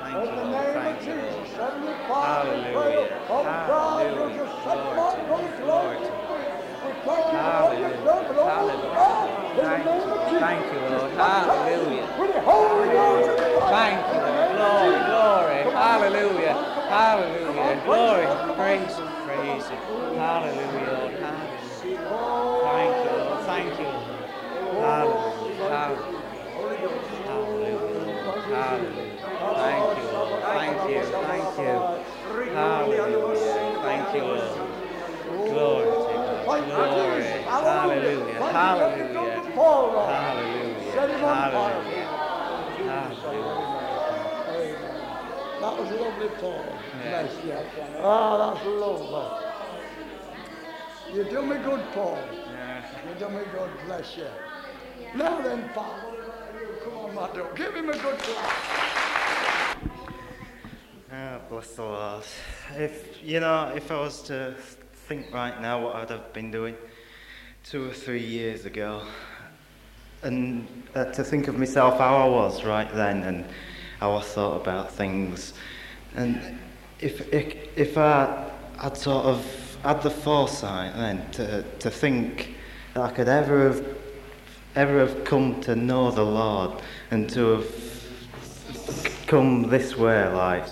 Thank 0.00 0.14
you, 0.14 0.30
Lord. 0.30 0.74
Thank 0.74 1.06
you, 1.06 1.14
Lord. 1.14 1.46
Heavenly 1.48 1.94
Father, 2.08 2.50
we 2.50 2.62
pray 2.62 2.72
Hallelujah. 2.72 3.14
of 3.28 3.44
God, 3.44 4.02
you 4.02 4.10
Hallelujah. 4.10 4.36
just 4.36 4.64
set 4.64 4.76
them 4.76 4.94
Glory 4.94 5.46
to 5.46 5.62
God. 5.62 5.62
Glory. 5.62 5.96
Glory 5.96 5.96
to 5.96 6.02
God. 6.02 6.62
We 6.82 6.90
thank 6.90 7.26
you 7.30 7.38
for 7.38 7.58
what 7.62 7.78
you've 7.78 8.04
done, 8.04 8.24
but 8.26 8.42
Hallelujah. 8.42 9.32
the 9.54 9.62
Thank 9.62 9.84
you. 9.86 10.38
Thank 10.40 10.72
you, 10.72 10.80
Lord. 10.80 11.12
Hallelujah. 11.12 12.06
For 12.16 12.26
the 12.26 12.40
Holy 12.40 12.88
Ghost 12.88 13.28
and 13.28 13.38
the 13.38 13.60
Father. 13.60 13.76
Thank 13.76 14.00
you, 14.00 14.18
Lord. 14.18 14.18
Glory, 14.18 14.18
glory. 14.18 14.21
Hallelujah. 16.02 16.54
Hallelujah. 16.90 17.82
Glory. 17.84 18.26
Praise 18.56 18.96
Him. 18.98 19.06
Praise 19.24 19.68
Him. 19.68 19.78
Hallelujah. 20.18 21.22
Hallelujah. 21.22 22.02
Thank 22.66 22.98
you, 22.98 23.14
Lord. 23.22 23.46
Thank 23.46 23.78
you, 23.78 23.86
Lord. 23.86 24.18
Hallelujah. 24.82 26.02
Hallelujah. 27.22 27.86
Hallelujah. 28.50 29.14
Hallelujah. 29.22 29.22
Thank 29.62 29.86
you, 29.96 30.06
Lord. 30.10 30.42
Thank 30.42 30.74
you. 30.90 31.02
Thank 31.22 31.54
you. 31.58 31.70
Hallelujah. 32.50 33.78
Thank 33.82 34.06
you, 34.14 34.22
Lord. 34.22 34.42
Glory 35.52 35.86
to 35.86 36.14
God. 36.18 36.44
Glory. 36.44 37.22
Hallelujah. 37.46 38.42
Hallelujah. 38.50 39.42
Hallelujah. 40.02 40.98
Hallelujah. 41.24 42.08
Hallelujah. 42.82 43.71
That 45.62 45.78
was 45.78 45.90
lovely, 45.92 46.28
Paul. 46.40 46.64
Yeah. 47.04 47.22
Bless 47.22 47.44
you. 47.44 47.56
Ah, 48.00 48.52
that's 48.52 48.66
lovely. 48.66 49.26
You 51.14 51.22
do 51.30 51.42
me 51.42 51.56
good, 51.62 51.84
Paul. 51.92 52.18
Yeah. 52.50 52.84
You 53.08 53.14
do 53.16 53.28
me 53.28 53.44
good. 53.52 53.70
Bless 53.86 54.16
you. 54.16 54.26
Now 55.14 55.40
then, 55.40 55.60
you 55.60 55.68
come 56.82 56.94
on, 56.94 57.14
Matthew. 57.14 57.46
Give 57.54 57.74
him 57.76 57.90
a 57.90 57.92
good 57.92 58.18
clap. 58.18 58.52
Ah, 61.12 61.38
bless 61.48 61.76
the 61.76 61.82
Lord. 61.84 62.24
If 62.76 63.22
you 63.22 63.38
know, 63.38 63.72
if 63.76 63.92
I 63.92 64.00
was 64.00 64.20
to 64.22 64.56
think 65.06 65.32
right 65.32 65.62
now 65.62 65.80
what 65.84 65.94
I'd 65.94 66.10
have 66.10 66.32
been 66.32 66.50
doing 66.50 66.76
two 67.62 67.88
or 67.88 67.94
three 67.94 68.24
years 68.26 68.64
ago, 68.64 69.04
and 70.24 70.66
uh, 70.96 71.04
to 71.04 71.22
think 71.22 71.46
of 71.46 71.56
myself 71.56 71.98
how 71.98 72.16
I 72.16 72.28
was 72.28 72.64
right 72.64 72.92
then 72.92 73.22
and 73.22 73.44
how 74.02 74.16
I 74.16 74.20
thought 74.20 74.60
about 74.60 74.90
things, 74.90 75.54
and 76.16 76.58
if 76.98 77.32
if, 77.32 77.46
if 77.78 77.96
I 77.96 78.50
had 78.76 78.96
sort 78.96 79.26
of 79.26 79.38
had 79.84 80.02
the 80.02 80.10
foresight 80.10 80.92
then 80.96 81.30
to 81.38 81.62
to 81.78 81.88
think 81.88 82.56
that 82.94 83.02
I 83.04 83.10
could 83.12 83.28
ever 83.28 83.68
have 83.68 83.86
ever 84.74 84.98
have 85.06 85.24
come 85.24 85.60
to 85.60 85.76
know 85.76 86.10
the 86.10 86.24
Lord 86.24 86.82
and 87.12 87.30
to 87.30 87.42
have 87.54 87.70
come 89.28 89.70
this 89.70 89.96
way 89.96 90.26
like 90.26 90.66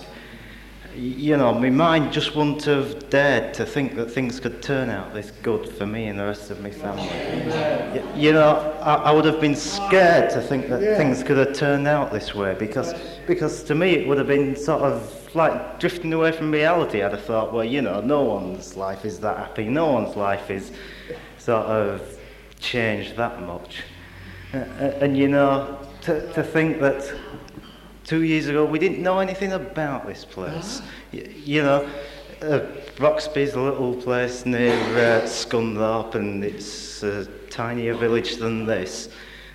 you 0.95 1.37
know, 1.37 1.53
my 1.53 1.69
mind 1.69 2.11
just 2.11 2.35
wouldn't 2.35 2.65
have 2.65 3.09
dared 3.09 3.53
to 3.55 3.65
think 3.65 3.95
that 3.95 4.11
things 4.11 4.39
could 4.39 4.61
turn 4.61 4.89
out 4.89 5.13
this 5.13 5.31
good 5.41 5.69
for 5.69 5.85
me 5.85 6.07
and 6.07 6.19
the 6.19 6.25
rest 6.25 6.51
of 6.51 6.61
my 6.61 6.69
family. 6.69 7.07
You 8.15 8.33
know, 8.33 8.77
I, 8.81 8.95
I 8.95 9.11
would 9.11 9.25
have 9.25 9.39
been 9.39 9.55
scared 9.55 10.29
to 10.31 10.41
think 10.41 10.67
that 10.69 10.97
things 10.97 11.23
could 11.23 11.37
have 11.37 11.53
turned 11.53 11.87
out 11.87 12.11
this 12.11 12.35
way 12.35 12.55
because, 12.55 12.93
because 13.27 13.63
to 13.63 13.75
me 13.75 13.91
it 13.93 14.07
would 14.07 14.17
have 14.17 14.27
been 14.27 14.55
sort 14.55 14.81
of 14.81 15.17
like 15.35 15.79
drifting 15.79 16.13
away 16.13 16.31
from 16.31 16.51
reality. 16.51 17.01
I'd 17.01 17.11
have 17.11 17.23
thought, 17.23 17.53
well, 17.53 17.63
you 17.63 17.81
know, 17.81 18.01
no 18.01 18.21
one's 18.23 18.75
life 18.75 19.05
is 19.05 19.19
that 19.19 19.37
happy, 19.37 19.65
no 19.69 19.91
one's 19.91 20.15
life 20.15 20.49
is 20.51 20.71
sort 21.37 21.65
of 21.65 22.19
changed 22.59 23.15
that 23.17 23.41
much. 23.41 23.83
And 24.53 25.17
you 25.17 25.27
know, 25.27 25.77
to, 26.01 26.31
to 26.33 26.43
think 26.43 26.79
that 26.81 27.13
two 28.03 28.23
years 28.23 28.47
ago 28.47 28.65
we 28.65 28.79
didn't 28.79 29.01
know 29.01 29.19
anything 29.19 29.53
about 29.53 30.05
this 30.05 30.25
place. 30.25 30.81
Y- 31.13 31.29
you 31.43 31.63
know, 31.63 31.89
uh, 32.41 32.65
Roxby's 32.99 33.53
a 33.53 33.61
little 33.61 33.95
place 33.95 34.45
near 34.45 34.73
uh, 34.73 35.21
Scunthorpe 35.25 36.15
and 36.15 36.43
it's 36.43 37.03
a 37.03 37.25
tinier 37.49 37.93
village 37.95 38.37
than 38.37 38.65
this. 38.65 39.09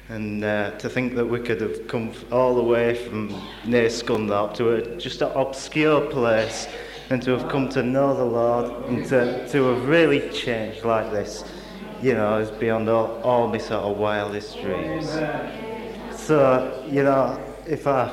And 0.09 0.45
uh, 0.45 0.71
to 0.79 0.88
think 0.88 1.14
that 1.16 1.27
we 1.27 1.40
could 1.40 1.61
have 1.61 1.88
come 1.88 2.12
all 2.31 2.55
the 2.55 2.62
way 2.62 2.95
from 2.95 3.29
near 3.64 3.88
Scunthorpe 3.88 4.55
to 4.55 4.71
a, 4.75 4.97
just 4.97 5.21
an 5.21 5.33
obscure 5.35 6.01
place 6.11 6.69
and 7.11 7.21
to 7.23 7.33
have 7.33 7.49
come 7.49 7.69
to 7.71 7.83
know 7.83 8.14
the 8.14 8.25
Lord 8.25 8.85
and 8.87 9.05
to, 9.07 9.49
to 9.49 9.62
have 9.64 9.88
really 9.88 10.29
changed 10.31 10.85
like 10.85 11.11
this, 11.11 11.45
you 12.03 12.14
know, 12.14 12.38
is 12.38 12.51
beyond 12.51 12.88
all, 12.88 13.21
all 13.23 13.49
my 13.49 13.59
sort 13.59 13.85
of 13.85 13.97
wildest 13.97 14.61
dreams. 14.61 15.09
So, 16.16 16.85
you 16.88 17.03
know, 17.03 17.40
if 17.66 17.87
I 17.87 18.12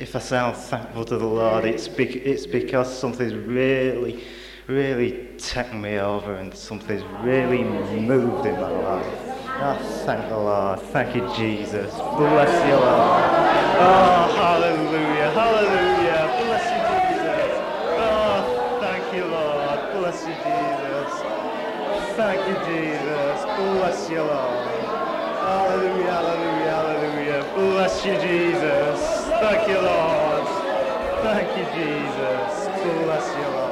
if 0.00 0.16
I 0.16 0.18
sound 0.18 0.56
thankful 0.56 1.04
to 1.04 1.18
the 1.18 1.26
Lord, 1.26 1.66
it's 1.66 1.86
bec- 1.86 2.16
it's 2.16 2.46
because 2.46 2.98
something's 2.98 3.34
really, 3.34 4.24
really 4.70 5.26
taken 5.36 5.80
me 5.80 5.98
over 5.98 6.34
and 6.34 6.54
something's 6.54 7.02
really 7.24 7.64
moved 7.64 8.46
in 8.46 8.54
my 8.54 8.70
life. 8.70 9.20
Oh, 9.62 10.02
thank 10.06 10.28
the 10.28 10.36
Lord. 10.36 10.80
Thank 10.94 11.16
you, 11.16 11.22
Jesus. 11.34 11.92
Bless 11.92 12.52
you, 12.66 12.76
Lord. 12.78 13.24
Oh, 13.82 14.30
hallelujah, 14.38 15.30
hallelujah. 15.34 16.22
Bless 16.40 16.66
you, 16.70 16.80
Jesus. 16.86 17.52
Oh, 17.98 18.78
thank 18.80 19.04
you, 19.14 19.24
Lord. 19.26 19.78
Bless 19.98 20.22
you, 20.22 20.34
Jesus. 20.46 21.12
Thank 22.16 22.40
you, 22.48 22.56
Jesus. 22.70 23.36
Bless 23.58 24.08
you, 24.08 24.22
Lord. 24.22 24.70
Hallelujah, 25.40 26.12
hallelujah, 26.14 26.70
hallelujah. 26.70 27.42
Bless 27.54 28.06
you, 28.06 28.14
Jesus. 28.14 29.00
Thank 29.42 29.68
you, 29.68 29.80
Lord. 29.82 30.46
Thank 31.26 31.48
you, 31.58 31.64
Jesus. 31.74 32.68
Bless 33.04 33.26
you, 33.36 33.48
Lord. 33.50 33.69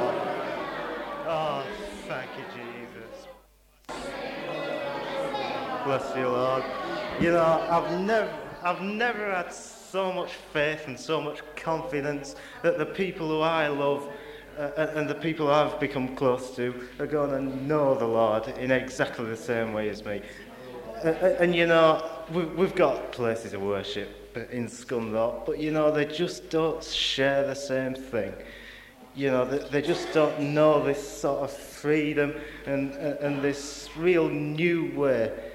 Bless 5.89 6.15
you, 6.15 6.27
Lord. 6.27 6.63
You 7.19 7.31
know, 7.31 7.65
I've 7.67 7.99
never, 8.01 8.31
I've 8.61 8.81
never 8.83 9.25
had 9.25 9.51
so 9.51 10.13
much 10.13 10.33
faith 10.53 10.83
and 10.85 10.99
so 10.99 11.19
much 11.19 11.41
confidence 11.55 12.35
that 12.61 12.77
the 12.77 12.85
people 12.85 13.27
who 13.27 13.41
I 13.41 13.69
love 13.69 14.07
uh, 14.55 14.85
and 14.93 15.09
the 15.09 15.15
people 15.15 15.49
I've 15.49 15.79
become 15.79 16.15
close 16.15 16.55
to 16.57 16.87
are 16.99 17.07
going 17.07 17.31
to 17.31 17.63
know 17.63 17.95
the 17.95 18.05
Lord 18.05 18.49
in 18.49 18.69
exactly 18.69 19.25
the 19.25 19.35
same 19.35 19.73
way 19.73 19.89
as 19.89 20.05
me. 20.05 20.21
Uh, 21.03 21.07
and 21.39 21.55
you 21.55 21.65
know, 21.65 22.07
we've, 22.31 22.55
we've 22.55 22.75
got 22.75 23.11
places 23.11 23.53
of 23.53 23.63
worship 23.63 24.37
in 24.51 24.67
Scunthorpe, 24.67 25.47
but 25.47 25.57
you 25.57 25.71
know, 25.71 25.89
they 25.89 26.05
just 26.05 26.51
don't 26.51 26.83
share 26.83 27.47
the 27.47 27.55
same 27.55 27.95
thing. 27.95 28.31
You 29.15 29.31
know, 29.31 29.43
they, 29.43 29.67
they 29.69 29.81
just 29.81 30.13
don't 30.13 30.39
know 30.39 30.83
this 30.85 31.01
sort 31.01 31.39
of 31.39 31.51
freedom 31.51 32.35
and, 32.67 32.93
and, 32.93 33.17
and 33.17 33.41
this 33.41 33.89
real 33.97 34.29
new 34.29 34.95
way 34.95 35.48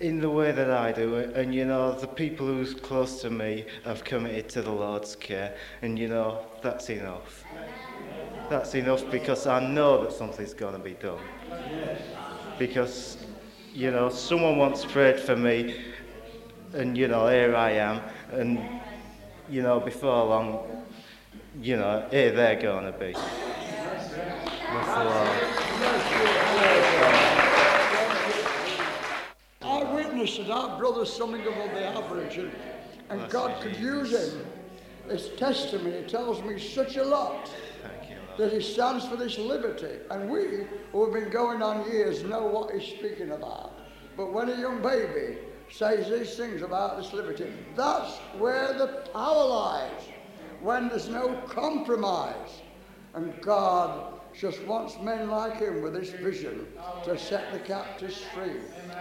in 0.00 0.20
the 0.20 0.28
way 0.28 0.52
that 0.52 0.70
I 0.70 0.92
do. 0.92 1.16
And 1.16 1.54
you 1.54 1.64
know, 1.64 1.92
the 1.92 2.06
people 2.06 2.46
who's 2.46 2.74
close 2.74 3.20
to 3.22 3.30
me 3.30 3.64
have 3.84 4.04
committed 4.04 4.48
to 4.50 4.62
the 4.62 4.70
Lord's 4.70 5.16
care, 5.16 5.56
and 5.82 5.98
you 5.98 6.08
know, 6.08 6.46
that's 6.62 6.90
enough. 6.90 7.44
That's 8.48 8.74
enough 8.74 9.10
because 9.10 9.46
I 9.46 9.60
know 9.66 10.04
that 10.04 10.12
something's 10.12 10.54
going 10.54 10.74
to 10.74 10.78
be 10.78 10.94
done. 10.94 11.18
Because, 12.58 13.18
you 13.74 13.90
know, 13.90 14.08
someone 14.08 14.56
once 14.56 14.84
prayed 14.84 15.18
for 15.18 15.36
me, 15.36 15.82
and, 16.72 16.96
you 16.96 17.08
know, 17.08 17.26
here 17.28 17.56
I 17.56 17.72
am, 17.72 18.00
and, 18.32 18.60
you 19.48 19.62
know, 19.62 19.80
before 19.80 20.24
long, 20.24 20.84
you 21.60 21.76
know, 21.76 22.06
here 22.10 22.30
they're 22.32 22.60
going 22.60 22.84
to 22.84 22.98
be. 22.98 23.12
Bless 23.12 24.12
the 24.94 25.04
Lord. 25.04 26.75
That 30.26 30.50
our 30.50 30.70
ah, 30.70 30.78
brother's 30.78 31.12
something 31.12 31.40
above 31.42 31.70
the 31.70 31.86
average, 31.86 32.36
and, 32.38 32.50
and 33.10 33.30
God 33.30 33.62
could 33.62 33.76
use 33.76 34.10
him. 34.10 34.44
His 35.08 35.28
testimony 35.36 36.02
tells 36.08 36.42
me 36.42 36.58
such 36.58 36.96
a 36.96 37.04
lot 37.04 37.48
you, 38.08 38.16
that 38.36 38.52
he 38.52 38.60
stands 38.60 39.06
for 39.06 39.14
this 39.14 39.38
liberty. 39.38 39.98
And 40.10 40.28
we, 40.28 40.66
who 40.90 41.04
have 41.04 41.14
been 41.14 41.30
going 41.30 41.62
on 41.62 41.88
years, 41.88 42.24
know 42.24 42.44
what 42.46 42.74
he's 42.74 42.96
speaking 42.98 43.30
about. 43.30 43.72
But 44.16 44.32
when 44.32 44.48
a 44.48 44.58
young 44.58 44.82
baby 44.82 45.38
says 45.70 46.10
these 46.10 46.36
things 46.36 46.62
about 46.62 46.96
this 46.96 47.12
liberty, 47.12 47.52
that's 47.76 48.16
where 48.38 48.72
the 48.72 49.08
power 49.12 49.46
lies. 49.46 50.02
When 50.60 50.88
there's 50.88 51.08
no 51.08 51.40
compromise. 51.46 52.62
And 53.14 53.40
God 53.42 54.15
just 54.38 54.62
wants 54.64 55.00
men 55.00 55.30
like 55.30 55.58
him 55.58 55.80
with 55.82 55.94
this 55.94 56.10
vision 56.10 56.66
to 57.04 57.18
set 57.18 57.52
the 57.52 57.58
captives 57.60 58.22
free. 58.34 58.60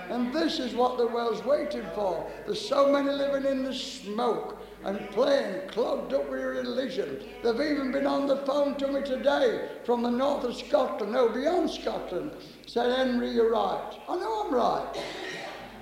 And 0.09 0.33
this 0.33 0.59
is 0.59 0.73
what 0.73 0.97
the 0.97 1.07
world's 1.07 1.43
waiting 1.43 1.85
for. 1.93 2.29
There's 2.45 2.67
so 2.67 2.91
many 2.91 3.09
living 3.09 3.49
in 3.49 3.63
the 3.63 3.73
smoke 3.73 4.61
and 4.85 5.09
playing, 5.09 5.67
clogged 5.67 6.13
up 6.13 6.29
with 6.29 6.41
religion. 6.41 7.19
They've 7.43 7.71
even 7.71 7.91
been 7.91 8.05
on 8.05 8.27
the 8.27 8.37
phone 8.37 8.75
to 8.75 8.87
me 8.87 9.01
today 9.01 9.67
from 9.83 10.03
the 10.03 10.11
north 10.11 10.45
of 10.45 10.55
Scotland, 10.55 11.11
no, 11.11 11.29
beyond 11.29 11.69
Scotland. 11.69 12.31
Said, 12.67 12.95
Henry, 12.95 13.31
you're 13.31 13.51
right. 13.51 13.99
I 14.07 14.15
know 14.15 14.45
I'm 14.45 14.53
right. 14.53 15.03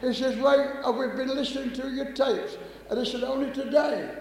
He 0.01 0.14
says, 0.14 0.38
wait, 0.38 0.68
we've 0.97 1.16
been 1.16 1.36
listening 1.36 1.74
to 1.74 1.89
your 1.89 2.12
tapes. 2.14 2.58
And 2.89 2.99
I 2.99 3.04
said, 3.04 3.24
only 3.24 3.51
today. 3.51 4.18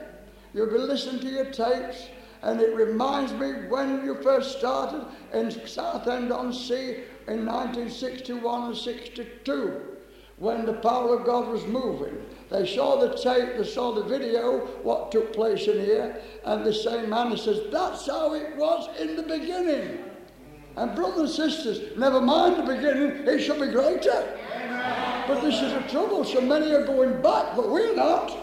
You've 0.53 0.71
been 0.71 0.87
listening 0.87 1.21
to 1.21 1.29
your 1.29 1.47
tapes, 1.47 2.09
and 2.43 2.61
it 2.61 2.75
reminds 2.75 3.33
me 3.33 3.53
when 3.69 4.05
you 4.05 4.21
first 4.23 4.59
started 4.59 5.07
in 5.33 5.51
Southend 5.67 6.33
on 6.33 6.53
Sea 6.53 7.05
in 7.29 7.47
1961 7.47 8.69
and 8.69 8.77
62, 8.77 9.81
when 10.39 10.67
the 10.67 10.73
power 10.75 11.19
of 11.19 11.25
God 11.25 11.49
was 11.49 11.65
moving. 11.67 12.17
They 12.51 12.67
saw 12.67 12.97
the 12.97 13.17
tape, 13.17 13.57
they 13.57 13.65
saw 13.65 13.95
the 13.95 14.03
video, 14.03 14.67
what 14.83 15.13
took 15.13 15.33
place 15.33 15.69
in 15.69 15.85
here, 15.85 16.21
and 16.45 16.65
the 16.65 16.75
same 16.75 17.11
man 17.11 17.37
says, 17.37 17.61
That's 17.71 18.07
how 18.07 18.35
it 18.35 18.57
was 18.57 18.89
in 19.01 19.15
the 19.15 19.23
beginning. 19.23 20.05
And 20.77 20.97
brothers 20.97 21.39
and 21.39 21.53
sisters, 21.53 21.97
never 21.97 22.21
mind 22.21 22.57
the 22.57 22.75
beginning, 22.75 23.27
it 23.27 23.41
shall 23.41 23.61
be 23.61 23.71
greater. 23.71 24.39
But 25.29 25.43
this 25.43 25.63
is 25.63 25.73
a 25.73 25.87
trouble. 25.89 26.25
So 26.25 26.41
many 26.41 26.73
are 26.73 26.85
going 26.85 27.23
back, 27.23 27.55
but 27.55 27.69
we're 27.69 27.95
not. 27.95 28.37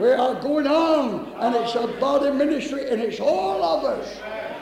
We 0.00 0.12
are 0.12 0.34
going 0.40 0.66
on, 0.66 1.30
and 1.40 1.54
it's 1.56 1.74
a 1.74 1.86
body 1.86 2.30
ministry, 2.30 2.88
and 2.88 3.02
it's 3.02 3.20
all 3.20 3.62
of 3.62 3.84
us. 3.84 4.18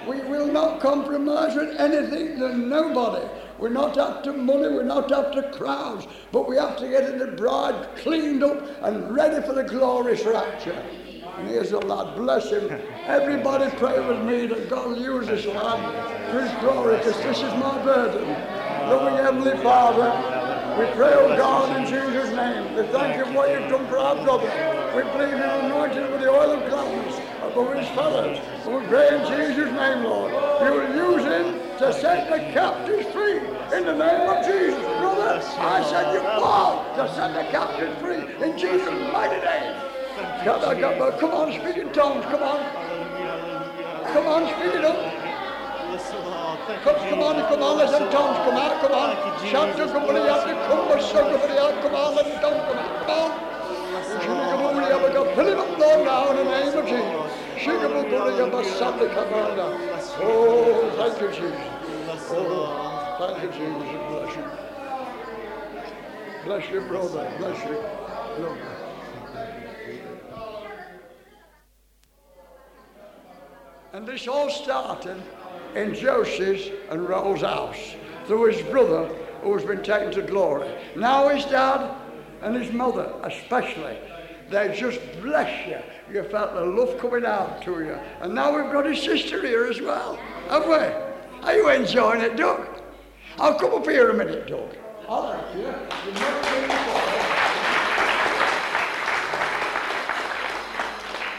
We 0.08 0.20
will 0.22 0.48
not 0.48 0.80
compromise 0.80 1.54
with 1.54 1.78
anything 1.78 2.40
than 2.40 2.68
nobody. 2.68 3.24
We're 3.60 3.68
not 3.68 3.96
after 3.96 4.32
money, 4.32 4.62
we're 4.62 4.82
not 4.82 5.12
after 5.12 5.42
crowds, 5.42 6.08
but 6.32 6.48
we 6.48 6.56
have 6.56 6.76
to 6.78 6.88
get 6.88 7.20
the 7.20 7.28
bride 7.28 7.88
cleaned 7.98 8.42
up 8.42 8.66
and 8.82 9.14
ready 9.14 9.40
for 9.46 9.52
the 9.52 9.62
glorious 9.62 10.24
rapture. 10.24 10.72
And 11.36 11.46
here's 11.46 11.70
a 11.70 11.78
lad, 11.78 12.16
bless 12.16 12.50
him. 12.50 12.68
Everybody 13.06 13.70
pray 13.76 14.04
with 14.04 14.20
me 14.24 14.46
that 14.48 14.68
God 14.68 14.88
will 14.88 15.00
use 15.00 15.28
this 15.28 15.46
lad 15.46 16.32
for 16.32 16.40
his 16.42 16.50
glory, 16.60 16.96
because 16.96 17.16
this 17.18 17.38
is 17.38 17.54
my 17.60 17.80
burden. 17.84 18.28
Loving 18.90 19.14
Heavenly 19.14 19.56
Father, 19.62 20.10
we 20.80 20.92
pray, 20.96 21.12
oh 21.14 21.36
God, 21.36 21.76
in 21.76 21.86
Jesus'. 21.86 22.27
We 22.78 22.86
thank 22.92 23.16
you 23.16 23.24
for 23.24 23.32
what 23.32 23.50
you've 23.50 23.68
done 23.68 23.88
for 23.88 23.98
our 23.98 24.14
brother. 24.22 24.46
We 24.94 25.02
believe 25.02 25.36
you 25.36 25.42
anointed 25.42 26.12
with 26.12 26.20
the 26.20 26.30
oil 26.30 26.52
of 26.52 26.70
gladness 26.70 27.18
above 27.42 27.74
his 27.74 27.88
fellows. 27.88 28.38
And 28.38 28.74
we 28.76 28.86
pray 28.86 29.18
in 29.18 29.26
Jesus' 29.26 29.72
name, 29.72 30.04
Lord. 30.04 30.30
You 30.62 30.70
will 30.78 30.94
use 30.94 31.24
him 31.24 31.58
to 31.78 31.92
set 31.92 32.30
the 32.30 32.38
captives 32.52 33.08
free 33.08 33.38
in 33.76 33.84
the 33.84 33.96
name 33.98 34.30
of 34.30 34.46
Jesus. 34.46 34.78
Brother, 34.78 35.42
I 35.58 35.82
said 35.90 36.14
you 36.14 36.20
fall 36.38 36.84
to 36.94 37.12
set 37.16 37.34
the 37.34 37.50
captives 37.50 38.00
free 38.00 38.22
in 38.46 38.56
Jesus' 38.56 39.12
mighty 39.12 39.44
name. 39.44 39.74
Come 40.44 41.30
on, 41.32 41.50
speak 41.50 41.78
in 41.78 41.92
tongues. 41.92 42.24
Come 42.26 42.44
on. 42.44 42.62
Come 44.12 44.26
on, 44.28 44.46
speak 44.54 44.74
it 44.76 44.84
up. 44.84 45.17
Come, 45.88 45.96
you, 45.96 47.08
come 47.08 47.22
on, 47.22 47.36
come 47.48 47.62
on, 47.62 47.78
let 47.78 47.90
them 47.90 48.10
come 48.12 48.56
out, 48.58 48.80
come 48.82 48.92
on. 48.92 49.16
Shout 49.48 49.74
to 49.78 49.86
come 49.86 50.04
on, 50.04 50.14
you 50.16 50.22
have 50.22 50.44
to 50.44 50.52
come, 50.68 50.86
but 50.86 51.00
so 51.00 51.24
come 51.24 51.40
on, 51.56 51.72
come 51.80 51.94
on, 51.94 52.14
tongues 52.14 52.62
come 52.68 52.76
on. 52.76 53.30
Come 54.50 54.62
on, 54.66 54.74
fill 55.34 55.48
it 55.48 55.56
up, 55.56 55.78
Lord, 55.78 56.04
now 56.04 56.30
in 56.30 56.36
the 56.36 56.44
name 56.44 56.76
of 56.76 56.84
Jesus. 56.84 57.38
Oh, 60.20 60.92
thank 60.98 61.20
you, 61.22 61.28
Jesus. 61.28 62.28
The 62.28 62.34
Lord. 62.36 62.72
Thank 63.18 63.36
you, 63.42 63.50
Jesus. 63.58 63.88
Bless 64.10 64.32
you. 64.36 64.44
Bless 66.44 66.64
you, 66.70 66.80
brother. 66.82 67.24
Bless 67.38 67.58
you. 67.64 67.76
Lord. 68.42 68.58
And 73.94 74.06
this 74.06 74.28
all 74.28 74.50
started 74.50 75.16
in 75.74 75.94
Joseph's 75.94 76.70
and 76.90 77.08
Roll's 77.08 77.42
house 77.42 77.94
through 78.26 78.52
his 78.52 78.62
brother 78.68 79.06
who 79.42 79.54
has 79.54 79.64
been 79.64 79.82
taken 79.82 80.10
to 80.12 80.22
glory. 80.22 80.68
Now 80.96 81.28
his 81.28 81.44
dad 81.44 81.94
and 82.42 82.56
his 82.56 82.72
mother 82.72 83.12
especially, 83.22 83.96
they 84.50 84.74
just 84.76 85.00
bless 85.20 85.66
you. 85.66 85.78
You 86.12 86.22
felt 86.28 86.54
the 86.54 86.64
love 86.64 86.98
coming 86.98 87.24
out 87.24 87.62
to 87.62 87.80
you. 87.80 87.98
And 88.20 88.34
now 88.34 88.54
we've 88.54 88.72
got 88.72 88.86
his 88.86 89.02
sister 89.02 89.40
here 89.46 89.66
as 89.66 89.80
well, 89.80 90.18
have 90.48 90.66
we? 90.66 91.44
Are 91.46 91.54
you 91.54 91.68
enjoying 91.70 92.22
it, 92.22 92.36
Doug? 92.36 92.66
I'll 93.38 93.58
come 93.58 93.74
up 93.74 93.84
here 93.86 94.10
a 94.10 94.14
minute, 94.14 94.46
Doug. 94.46 94.74
I 95.08 95.18
like 95.18 95.54
you. 95.54 95.74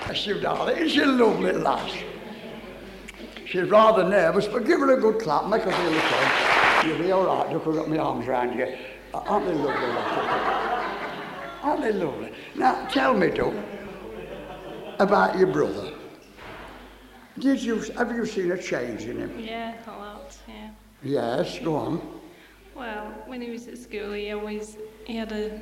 Bless 0.06 0.26
you, 0.26 0.40
darling. 0.40 0.88
She 0.88 1.02
a 1.02 1.06
lovely 1.06 1.52
lass? 1.52 1.92
She's 3.50 3.68
rather 3.68 4.04
nervous, 4.08 4.47
but 4.47 4.64
give 4.64 4.80
her 4.80 4.93
a 4.93 5.02
good 5.02 5.20
clap, 5.20 5.47
make 5.47 5.64
her 5.64 5.72
feel 5.72 5.91
the 5.91 6.02
same. 6.02 6.88
You'll 6.88 7.00
be 7.00 7.12
all 7.12 7.26
right, 7.26 7.52
look, 7.52 7.66
I've 7.66 7.74
got 7.74 7.89
my 7.89 7.97
arms 7.97 8.28
round 8.28 8.58
you. 8.58 8.78
Uh, 9.12 9.18
Aren't 9.26 9.47
they 9.47 9.56
lovely. 9.56 9.86
Aren't 11.64 11.82
they 11.82 11.91
lovely? 11.91 12.32
Now, 12.54 12.86
tell 12.89 13.16
me, 13.16 13.32
Doug, 13.32 13.56
about 15.00 15.36
your 15.39 15.47
brother. 15.47 15.91
Did 17.39 17.64
you, 17.64 17.80
have 17.97 18.12
you 18.16 18.24
seen 18.28 18.52
a 18.52 18.62
change 18.62 19.06
in 19.06 19.18
him? 19.18 19.39
Yeah, 19.39 19.74
a 19.88 19.91
lot, 19.97 20.38
yeah. 20.47 20.70
Yes, 21.02 21.58
go 21.58 21.76
on. 21.76 22.20
Well, 22.76 23.12
when 23.26 23.41
he 23.41 23.50
was 23.50 23.68
at 23.68 23.80
school, 23.80 24.14
he 24.14 24.32
always, 24.32 24.78
he 25.06 25.16
had 25.16 25.32
a 25.32 25.60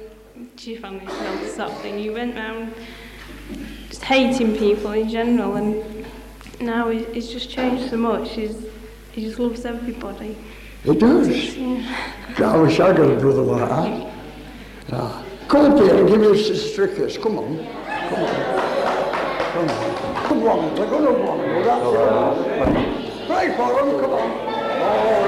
chip 0.58 0.84
on 0.84 1.00
his 1.00 1.22
nose, 1.22 1.54
sort 1.54 1.72
of 1.72 1.78
thing. 1.80 1.98
He 2.00 2.10
went 2.10 2.36
round 2.36 2.74
just 3.88 4.04
hating 4.04 4.58
people 4.58 4.92
in 4.92 5.08
general, 5.08 5.56
and 5.56 5.97
now 6.60 6.90
he's 6.90 7.30
just 7.30 7.50
changed 7.50 7.90
so 7.90 7.98
much. 7.98 8.32
He's, 8.32 8.66
he 9.12 9.24
just 9.26 9.40
loves 9.40 9.66
everybody. 9.66 10.38
He 10.84 10.96
does. 10.96 11.28
Yeah. 11.58 11.84
I 12.40 12.58
wish 12.58 12.80
I 12.80 12.94
got 12.94 13.12
a 13.12 13.16
brother 13.16 13.42
like 13.42 13.70
that. 13.70 14.14
Ah. 14.92 15.24
Come 15.48 15.72
up 15.72 15.80
here 15.80 15.96
and 15.96 16.08
give 16.10 16.20
me 16.20 16.28
a 16.28 16.38
sister. 16.38 16.88
Come 17.22 17.40
on. 17.40 17.58
Come 17.58 18.24
on. 18.24 18.34
Come 19.54 19.70
on. 19.70 20.26
Come 20.28 20.44
on. 20.44 20.76
We're 20.76 20.90
going 20.90 21.06
to 21.06 21.12
want. 21.24 21.42
Pray 23.28 23.48
for 23.56 23.68
him. 23.80 24.00
Come 24.02 24.12
on. 24.12 24.32
Oh, 24.80 25.27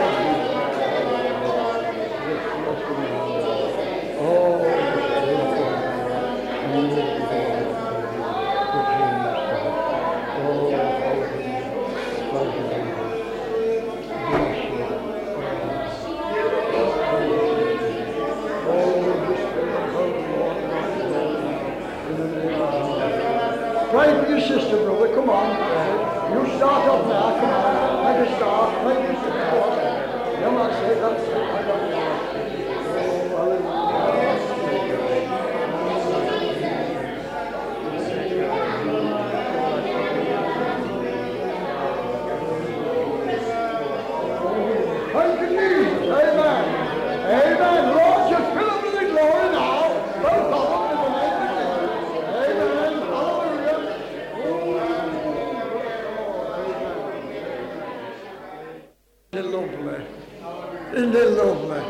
Isn't 61.20 61.38
lovely? 61.38 61.84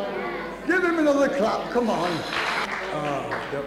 Give 0.65 0.83
him 0.83 0.97
another 0.97 1.29
clap. 1.29 1.69
Come 1.69 1.87
on. 1.87 2.09
Oh, 2.93 3.65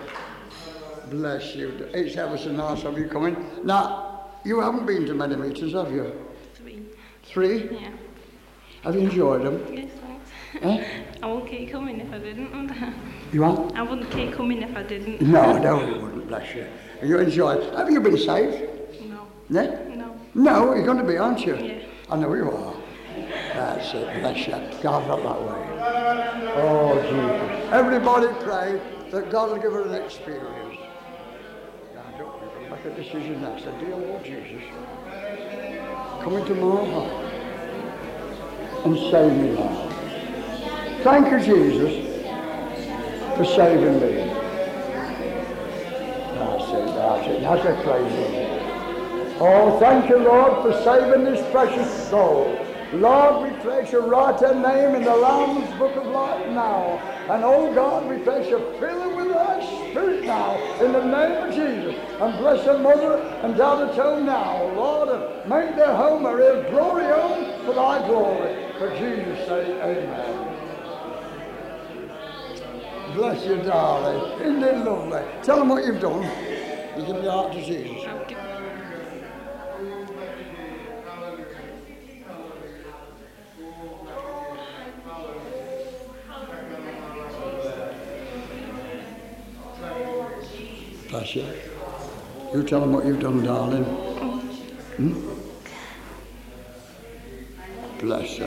bless 1.09 1.55
you. 1.55 1.89
It's 1.95 2.17
ever 2.17 2.37
so 2.37 2.51
nice 2.51 2.83
of 2.83 2.99
you 2.99 3.07
coming. 3.07 3.37
Now, 3.63 4.31
you 4.45 4.61
haven't 4.61 4.87
been 4.87 5.07
to 5.07 5.15
many 5.15 5.37
meetings, 5.37 5.73
have 5.75 5.93
you? 5.93 6.13
Three. 6.55 6.83
Three? 7.23 7.79
Yeah. 7.79 7.91
Have 8.83 8.97
you 8.97 9.03
enjoyed 9.03 9.45
them? 9.45 9.65
Yes, 9.73 9.93
thanks. 10.01 10.31
Eh? 10.63 11.03
I 11.23 11.27
won't 11.27 11.49
keep 11.49 11.71
coming 11.71 12.01
if 12.01 12.13
I 12.13 12.19
didn't. 12.19 12.51
would 12.51 12.73
I? 12.73 12.93
You 13.33 13.43
want? 13.43 13.79
I 13.79 13.83
wouldn't 13.83 14.11
keep 14.11 14.33
coming 14.33 14.63
if 14.63 14.77
I 14.77 14.83
didn't. 14.83 15.21
No, 15.21 15.59
no, 15.59 15.87
you 15.87 16.03
wouldn't, 16.03 16.27
bless 16.27 16.57
you. 16.57 16.67
You 17.05 17.19
enjoyed. 17.19 17.73
Have 17.77 17.89
you 17.89 18.01
been 18.01 18.19
saved? 18.19 18.69
No. 19.09 19.29
No? 19.49 19.85
No. 19.95 20.17
No, 20.35 20.75
you're 20.75 20.85
going 20.85 20.99
to 20.99 21.05
be, 21.05 21.19
aren't 21.19 21.47
you? 21.47 21.57
Yeah. 21.57 21.85
I 22.11 22.17
know 22.17 22.35
you 22.35 22.51
are. 22.51 22.72
It, 23.91 24.21
bless 24.21 24.47
you. 24.47 24.55
God, 24.81 25.11
that 25.11 25.43
way. 25.43 25.63
Oh, 26.55 26.95
Jesus. 27.03 27.73
Everybody 27.73 28.29
pray 28.41 28.81
that 29.11 29.29
God 29.31 29.51
will 29.51 29.59
give 29.59 29.73
her 29.73 29.83
an 29.83 29.95
experience. 30.03 30.79
Now, 31.93 32.05
don't 32.17 32.63
you 32.63 32.71
make 32.71 32.85
a 32.85 32.91
decision 32.95 33.43
now. 33.43 33.59
Say, 33.59 33.73
dear 33.81 33.97
Lord 33.97 34.25
Jesus, 34.25 34.63
come 36.23 36.37
into 36.37 36.55
my 36.55 36.85
heart 36.91 37.13
and 38.87 38.97
save 39.11 39.33
me 39.33 39.51
now. 39.55 39.89
Thank 41.03 41.31
you, 41.33 41.41
Jesus, 41.41 41.93
for 43.37 43.45
saving 43.45 44.01
me. 44.01 44.13
That's 46.39 46.69
it, 46.71 46.87
that's 46.87 47.27
it. 47.27 47.41
That's 47.41 47.65
a 47.65 47.83
praise 47.83 48.13
Him. 48.13 49.39
Oh, 49.41 49.77
thank 49.81 50.09
you, 50.09 50.19
Lord, 50.19 50.63
for 50.63 50.73
saving 50.85 51.25
this 51.25 51.43
precious 51.51 52.09
soul. 52.09 52.62
Lord, 52.95 53.51
we 53.51 53.59
place 53.61 53.91
your 53.91 54.07
hand 54.07 54.53
name 54.53 54.95
in 54.95 55.03
the 55.03 55.17
Lamb's 55.17 55.71
Book 55.79 55.97
of 55.97 56.07
Life 56.07 56.47
now. 56.51 56.99
And 57.31 57.43
oh 57.43 57.73
God, 57.75 58.07
place 58.19 58.51
your 58.51 58.61
fill 58.79 59.01
her 59.01 59.17
with 59.17 59.33
thy 59.33 59.65
spirit 59.65 60.25
now 60.25 60.57
in 60.85 60.93
the 60.93 61.03
name 61.03 61.49
of 61.49 61.55
Jesus. 61.55 61.95
And 62.21 62.39
bless 62.39 62.67
your 62.67 62.79
mother 62.79 63.17
and 63.43 63.57
at 63.89 63.95
home 63.97 64.27
now, 64.27 64.63
Lord, 64.75 65.09
make 65.49 65.75
their 65.75 65.95
home 65.95 66.27
a 66.27 66.37
real 66.37 66.63
glory 66.71 67.05
home 67.05 67.65
for 67.65 67.73
thy 67.73 68.07
glory. 68.07 68.73
For 68.79 68.91
Jesus' 68.99 69.49
sake, 69.49 69.69
amen. 69.81 70.53
Bless 73.15 73.47
you, 73.47 73.57
darling. 73.63 74.41
Isn't 74.43 74.63
it 74.63 74.85
lovely? 74.85 75.23
Tell 75.43 75.59
them 75.59 75.69
what 75.69 75.85
you've 75.85 76.01
done. 76.01 76.25
You 76.99 77.07
give 77.07 77.23
your 77.23 77.33
heart 77.33 77.53
to 77.53 77.65
Jesus. 77.65 78.02
Bless 91.13 91.37
you. 91.37 91.45
You 92.55 92.63
tell 92.63 92.81
them 92.81 92.95
what 92.95 93.05
you've 93.05 93.21
done, 93.21 93.45
darling. 93.45 93.85
Hmm? 93.85 95.13
Bless 98.01 98.39
you. 98.39 98.47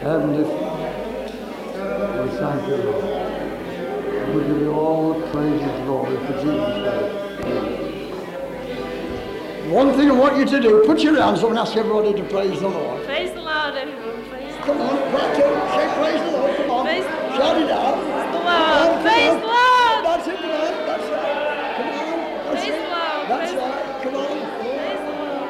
Heavenly 0.00 0.44
Father, 0.44 2.22
we 2.22 2.28
thank 2.38 2.68
you, 2.68 2.76
Lord. 2.76 4.36
We 4.36 4.42
give 4.44 4.60
you 4.60 4.72
all 4.74 5.14
the 5.14 5.26
praise 5.32 5.60
and 5.60 5.84
glory 5.86 6.16
for 6.26 6.32
Jesus' 6.34 6.76
sake. 6.86 7.10
One 9.72 9.92
thing 9.94 10.08
I 10.08 10.14
want 10.14 10.36
you 10.36 10.44
to 10.46 10.60
do, 10.60 10.84
put 10.86 11.00
your 11.00 11.20
hands 11.20 11.42
up 11.42 11.50
and 11.50 11.58
ask 11.58 11.76
everybody 11.76 12.14
to 12.14 12.22
praise 12.28 12.60
the 12.60 12.68
Lord. 12.68 13.04
Praise 13.06 13.32
the 13.32 13.40
Lord, 13.42 13.74
everyone. 13.74 14.30
Praise 14.30 14.54
the 14.54 14.60
Come 14.62 14.80
on, 14.80 15.12
right 15.12 15.40
up, 15.40 15.74
say 15.74 15.88
praise 16.00 16.22
the 16.30 16.38
Lord, 16.38 16.56
come 16.56 16.70
on. 16.70 16.84
Praise- 16.86 17.04
Shout 17.36 17.60
it 17.60 17.70
out. 17.72 18.09
Praise 19.02 19.42
on. 19.44 20.02
That's 20.02 20.26
it, 20.28 20.36
come 20.40 20.50
on, 20.50 20.58
that's 20.86 21.06
right. 21.10 21.36
Come 21.76 21.88
on, 21.88 22.18
that's 22.44 22.60
Praise 22.60 22.68
it. 22.68 22.74
the 22.74 22.86
That's 23.28 23.52
Praise- 23.52 23.62
right, 23.62 24.02
come 24.02 24.16
on. 24.16 24.26
Praise 24.60 25.02
Lord. 25.06 25.48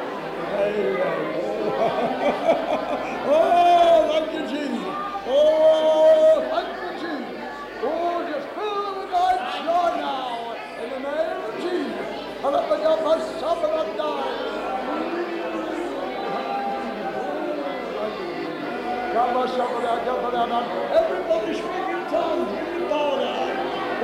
oh, 3.33 3.97
thank 4.11 4.27
you, 4.33 4.43
Jesus. 4.53 4.93
Oh, 5.27 6.47
thank 6.51 6.69
you, 6.81 6.91
Jesus. 7.01 7.41
Oh, 7.83 8.15
just 8.31 8.47
fill 8.55 8.79
them 8.85 8.95
with 9.01 9.11
thy 9.11 9.31
joy 9.65 9.89
now. 9.97 10.55
In 10.83 10.87
the 10.91 10.99
name 10.99 11.41
of 11.47 11.53
Jesus. 11.57 12.09
And 12.43 12.51
let 12.53 12.63
me 12.69 12.75
get 12.77 12.97
my 13.03 13.15
supper 13.39 13.71
and 13.81 13.91
die. 13.97 14.31
God 19.13 19.27
bless 19.33 19.51
somebody, 19.57 19.87
I 19.87 20.05
got 20.05 20.17
for 20.21 20.31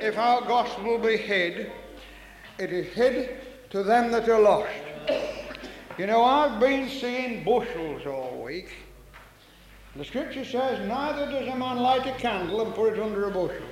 If 0.00 0.16
our 0.16 0.42
gospel 0.42 0.98
be 0.98 1.16
hid, 1.16 1.72
it 2.58 2.72
is 2.72 2.86
hid 2.94 3.40
to 3.70 3.82
them 3.82 4.12
that 4.12 4.28
are 4.28 4.40
lost. 4.40 4.70
You 5.98 6.06
know, 6.06 6.22
I've 6.22 6.60
been 6.60 6.88
seeing 6.88 7.42
bushels 7.42 8.06
all 8.06 8.42
week. 8.44 8.70
The 9.96 10.04
scripture 10.04 10.44
says, 10.44 10.86
Neither 10.86 11.26
does 11.32 11.48
a 11.48 11.56
man 11.56 11.78
light 11.78 12.06
a 12.06 12.12
candle 12.12 12.60
and 12.64 12.72
put 12.74 12.92
it 12.92 13.00
under 13.00 13.26
a 13.26 13.30
bushel. 13.30 13.66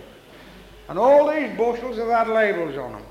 And 0.88 0.98
all 0.98 1.32
these 1.32 1.56
bushels 1.56 1.96
have 1.98 2.08
had 2.08 2.28
labels 2.28 2.76
on 2.76 2.92
them. 2.92 3.02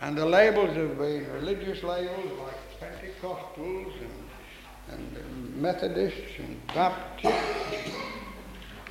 And 0.00 0.16
the 0.16 0.26
labels 0.26 0.74
have 0.76 0.98
been 0.98 1.30
religious 1.32 1.84
labels 1.84 2.38
like 2.38 2.80
Pentecostals 2.80 3.92
and, 4.90 4.98
and 5.16 5.56
Methodists 5.56 6.38
and 6.38 6.66
Baptists. 6.68 7.94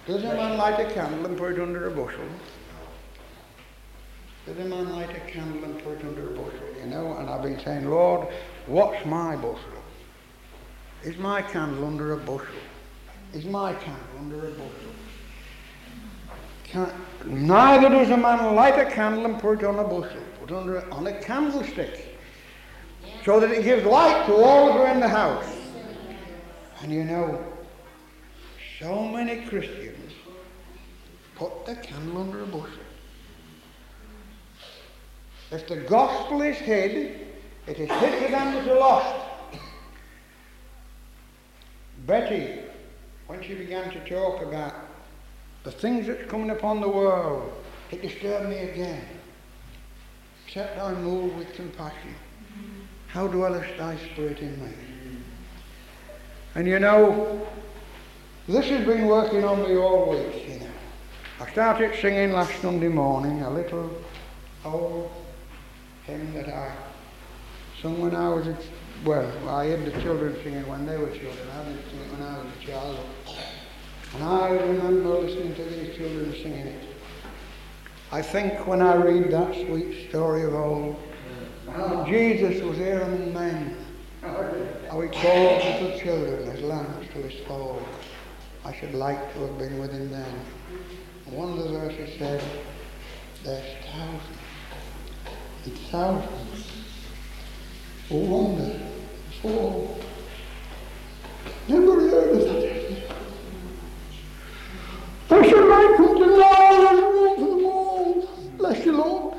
Does 0.06 0.24
a 0.24 0.34
man 0.36 0.58
light 0.58 0.80
a 0.80 0.94
candle 0.94 1.26
and 1.26 1.38
put 1.38 1.54
it 1.54 1.60
under 1.60 1.88
a 1.88 1.92
bushel? 1.92 2.24
Does 4.48 4.60
a 4.60 4.64
man 4.64 4.90
light 4.94 5.10
a 5.10 5.20
candle 5.30 5.62
and 5.66 5.84
put 5.84 6.00
it 6.00 6.06
under 6.06 6.30
a 6.30 6.32
bushel? 6.32 6.68
You 6.80 6.86
know, 6.86 7.18
and 7.18 7.30
I've 7.30 7.42
been 7.42 7.60
saying, 7.60 7.90
Lord, 7.90 8.30
what's 8.66 9.06
my 9.06 9.36
bushel? 9.36 9.60
Is 11.04 11.18
my 11.18 11.42
candle 11.42 11.86
under 11.86 12.14
a 12.14 12.18
bushel? 12.18 12.56
Is 13.34 13.44
my 13.44 13.74
candle 13.74 14.08
under 14.18 14.48
a 14.48 14.52
bushel? 14.52 14.94
Can, 16.64 16.90
neither 17.26 17.90
does 17.90 18.10
a 18.10 18.16
man 18.16 18.56
light 18.56 18.80
a 18.80 18.90
candle 18.90 19.26
and 19.26 19.38
put 19.38 19.60
it 19.60 19.66
on 19.66 19.80
a 19.80 19.84
bushel, 19.84 20.22
put 20.40 20.52
it 20.52 20.56
under 20.56 20.78
a, 20.78 20.90
on 20.92 21.08
a 21.08 21.20
candlestick, 21.20 22.18
so 23.26 23.42
that 23.42 23.52
it 23.52 23.66
gives 23.66 23.86
light 23.86 24.28
to 24.28 24.34
all 24.34 24.72
who 24.72 24.80
are 24.80 24.88
in 24.88 25.02
the 25.02 25.10
house. 25.10 25.46
And 26.82 26.94
you 26.94 27.04
know, 27.04 27.44
so 28.80 29.06
many 29.10 29.46
Christians 29.46 30.14
put 31.36 31.66
the 31.66 31.76
candle 31.76 32.22
under 32.22 32.44
a 32.44 32.46
bushel. 32.46 32.87
If 35.52 35.68
the 35.68 35.78
gospel 35.78 36.42
is 36.42 36.58
hid, 36.58 37.28
it 37.68 37.80
is 37.80 37.90
hid 37.90 38.26
to 38.26 38.32
them 38.32 38.54
that 38.54 38.68
are 38.68 38.80
lost. 38.80 39.26
Betty, 42.06 42.60
when 43.28 43.42
she 43.44 43.56
began 43.56 43.90
to 43.92 44.10
talk 44.10 44.42
about 44.42 44.74
the 45.64 45.72
things 45.72 46.08
that's 46.08 46.30
coming 46.30 46.50
upon 46.50 46.82
the 46.82 46.88
world, 46.88 47.52
it 47.92 48.02
disturbed 48.02 48.50
me 48.50 48.58
again. 48.60 49.04
except 50.46 50.80
I 50.80 50.94
move 50.94 51.36
with 51.38 51.54
compassion. 51.54 52.16
How 53.08 53.28
dwelleth 53.28 53.78
thy 53.78 53.98
spirit 53.98 54.40
in 54.40 54.64
me? 54.64 54.72
And 56.56 56.68
you 56.68 56.80
know, 56.80 57.48
this 58.48 58.66
has 58.68 58.86
been 58.86 59.08
working 59.08 59.44
on 59.44 59.64
me 59.64 59.78
all 59.78 60.10
week, 60.10 60.48
you 60.48 60.60
know. 60.60 60.72
I 61.40 61.52
started 61.52 62.00
singing 62.00 62.32
last 62.32 62.60
Sunday 62.62 62.88
morning 62.88 63.42
a 63.42 63.50
little 63.50 63.92
old 64.64 65.12
hymn 66.08 66.34
that 66.34 66.48
I 66.48 66.74
sung 67.82 68.00
when 68.00 68.16
I 68.16 68.30
was 68.30 68.48
a, 68.48 68.58
well, 69.06 69.50
I 69.50 69.66
had 69.66 69.86
the 69.86 69.92
children 70.02 70.36
singing 70.42 70.66
when 70.68 70.86
they 70.86 70.98
were 70.98 71.10
children. 71.10 71.48
I 71.54 71.64
didn't 71.66 71.84
sing 71.90 72.00
it 72.00 72.12
when 72.14 72.22
I 72.24 72.38
was 72.38 72.48
a 72.58 72.66
child. 72.66 73.00
And 74.16 74.24
I 74.24 74.50
remember 74.50 75.10
listening 75.20 75.54
to 75.56 75.64
these 75.66 75.96
children 75.98 76.32
singing 76.32 76.68
it. 76.68 76.84
I 78.12 78.22
think 78.22 78.66
when 78.66 78.82
I 78.82 78.96
read 78.96 79.32
that 79.32 79.54
sweet 79.54 80.10
story 80.10 80.44
of 80.44 80.56
old, 80.56 80.96
Jesus 82.08 82.64
was 82.64 82.78
here 82.78 83.02
among 83.02 83.34
men, 83.34 83.78
how 84.22 85.02
he 85.02 85.10
called 85.10 85.64
little 85.64 86.00
children 86.00 86.50
as 86.50 86.62
lambs 86.62 87.08
to 87.10 87.22
his 87.22 87.46
fold. 87.46 87.84
I 88.64 88.74
should 88.74 88.94
like 88.94 89.34
to 89.34 89.40
have 89.42 89.58
been 89.58 89.78
with 89.78 89.92
him 89.92 90.10
then. 90.10 90.40
One 91.26 91.52
of 91.52 91.58
the 91.58 91.70
verses 91.70 92.18
said, 92.18 92.42
there's 93.44 93.86
thousands 93.86 94.37
and 95.68 95.78
thousands 95.90 96.66
who 98.10 98.18
wander, 98.18 98.80
fall. 99.42 100.00
Never 101.68 102.00
heard 102.10 102.36
of 102.36 102.40
that. 102.40 102.68
I 105.30 105.50
should 105.50 105.68
like 105.68 105.98
them 105.98 106.16
to 106.16 106.26
know 106.26 106.58
there's 106.72 107.02
room 107.02 107.36
for 107.36 107.46
them 107.50 107.66
all. 107.66 108.30
Bless 108.58 108.86
you, 108.86 108.94
Lord. 108.94 109.38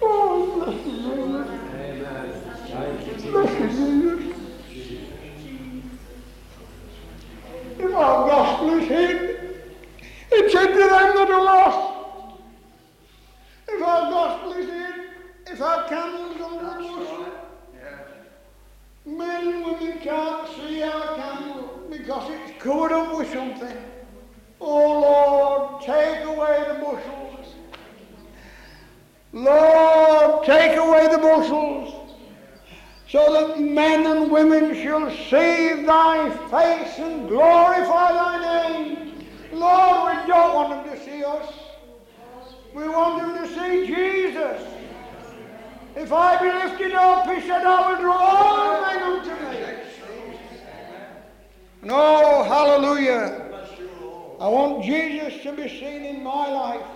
Oh, 0.00 0.64
bless 0.64 0.86
you, 0.86 0.92
Lord. 0.92 1.46
Bless 3.32 3.52
you, 3.60 3.68
Jesus. 3.68 4.36
If 7.78 7.94
our 7.94 8.28
gospel 8.28 8.78
is 8.78 8.88
hid, 8.88 9.34
it's 10.36 10.52
hid 10.52 10.68
to 10.68 10.78
them 10.78 10.88
that 10.88 11.30
are 11.30 11.44
lost. 11.44 12.40
If 13.68 13.82
our 13.82 14.10
gospel 14.10 14.52
is 14.54 14.68
hid, 14.68 14.94
if 15.46 15.62
our 15.62 15.88
candle's 15.88 16.40
under 16.40 16.66
a 16.66 16.74
bushel, 16.78 17.26
men 19.06 19.48
and 19.48 19.64
women 19.64 19.98
can't 20.00 20.48
see 20.56 20.82
our 20.82 21.14
candle 21.14 21.82
because 21.90 22.30
it's 22.32 22.62
covered 22.62 22.92
up 22.92 23.16
with 23.16 23.32
something. 23.32 23.76
Oh 24.60 25.00
Lord, 25.00 25.82
take 25.82 26.24
away 26.24 26.64
the 26.68 26.74
bushels. 26.74 27.54
Lord, 29.32 30.46
take 30.46 30.76
away 30.76 31.08
the 31.08 31.18
bushels 31.18 32.16
so 33.08 33.32
that 33.32 33.60
men 33.60 34.06
and 34.06 34.30
women 34.32 34.74
shall 34.82 35.10
see 35.10 35.84
thy 35.84 36.30
face 36.50 36.98
and 36.98 37.28
glorify 37.28 38.12
thy 38.12 38.38
name. 38.40 39.04
Lord, 39.52 40.16
we 40.16 40.26
don't 40.26 40.54
want 40.54 40.84
them 40.84 40.96
to 40.96 41.04
see 41.04 41.22
us. 41.22 41.52
We 42.74 42.88
want 42.88 43.22
them 43.22 43.46
to 43.46 43.54
see 43.54 43.86
Jesus. 43.86 44.60
If 45.94 46.12
I 46.12 46.40
be 46.40 46.46
lifted 46.46 46.92
up, 46.92 47.30
he 47.30 47.40
said, 47.42 47.64
I 47.64 47.92
will 47.92 48.00
draw 48.00 48.16
all 48.16 48.82
men 48.82 49.02
unto 49.02 49.30
me. 49.30 49.76
No, 51.84 52.42
hallelujah. 52.44 53.52
I 54.40 54.48
want 54.48 54.84
Jesus 54.84 55.42
to 55.42 55.52
be 55.52 55.68
seen 55.68 56.04
in 56.04 56.22
my 56.22 56.48
life. 56.48 56.86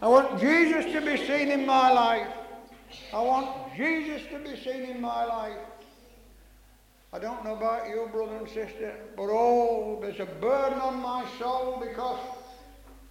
I 0.00 0.08
want 0.08 0.40
Jesus 0.40 0.86
to 0.92 1.00
be 1.02 1.18
seen 1.26 1.50
in 1.50 1.66
my 1.66 1.92
life. 1.92 2.26
I 3.12 3.20
want 3.20 3.74
Jesus 3.76 4.22
to 4.30 4.38
be 4.38 4.56
seen 4.56 4.84
in 4.84 5.00
my 5.00 5.24
life. 5.24 5.58
I 7.12 7.18
don't 7.18 7.44
know 7.44 7.54
about 7.54 7.88
you, 7.88 8.08
brother 8.10 8.36
and 8.36 8.48
sister, 8.48 8.94
but 9.14 9.28
oh, 9.30 9.98
there's 10.00 10.20
a 10.20 10.26
burden 10.26 10.80
on 10.80 10.96
my 11.02 11.26
soul 11.38 11.82
because 11.86 12.20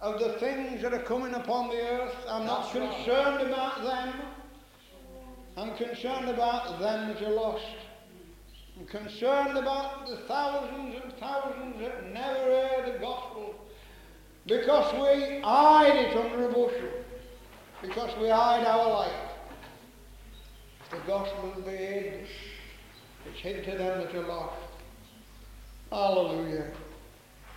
of 0.00 0.18
the 0.18 0.32
things 0.40 0.82
that 0.82 0.92
are 0.92 1.02
coming 1.02 1.34
upon 1.34 1.68
the 1.68 1.80
earth. 1.80 2.16
I'm 2.28 2.46
not 2.46 2.72
concerned 2.72 3.48
about 3.48 3.82
them. 3.82 4.14
I'm 5.56 5.76
concerned 5.76 6.28
about 6.28 6.80
them 6.80 7.14
that 7.14 7.22
are 7.22 7.30
lost. 7.30 7.64
Concerned 8.88 9.56
about 9.56 10.08
the 10.08 10.16
thousands 10.26 10.96
and 11.02 11.12
thousands 11.20 11.78
that 11.80 12.12
never 12.12 12.38
heard 12.38 12.94
the 12.94 12.98
gospel 12.98 13.54
because 14.46 14.92
we 14.94 15.40
hide 15.42 15.94
it 15.94 16.16
under 16.16 16.46
a 16.46 16.48
bushel, 16.48 16.88
because 17.82 18.10
we 18.20 18.28
hide 18.28 18.66
our 18.66 18.90
light. 18.90 19.30
The 20.90 20.98
gospel 21.06 21.52
will 21.54 21.62
be 21.62 21.76
hid, 21.76 22.26
it's 23.26 23.40
hid 23.40 23.64
to 23.64 23.78
them 23.78 24.00
that 24.00 24.14
are 24.14 24.26
lost. 24.26 24.56
Hallelujah. 25.92 26.72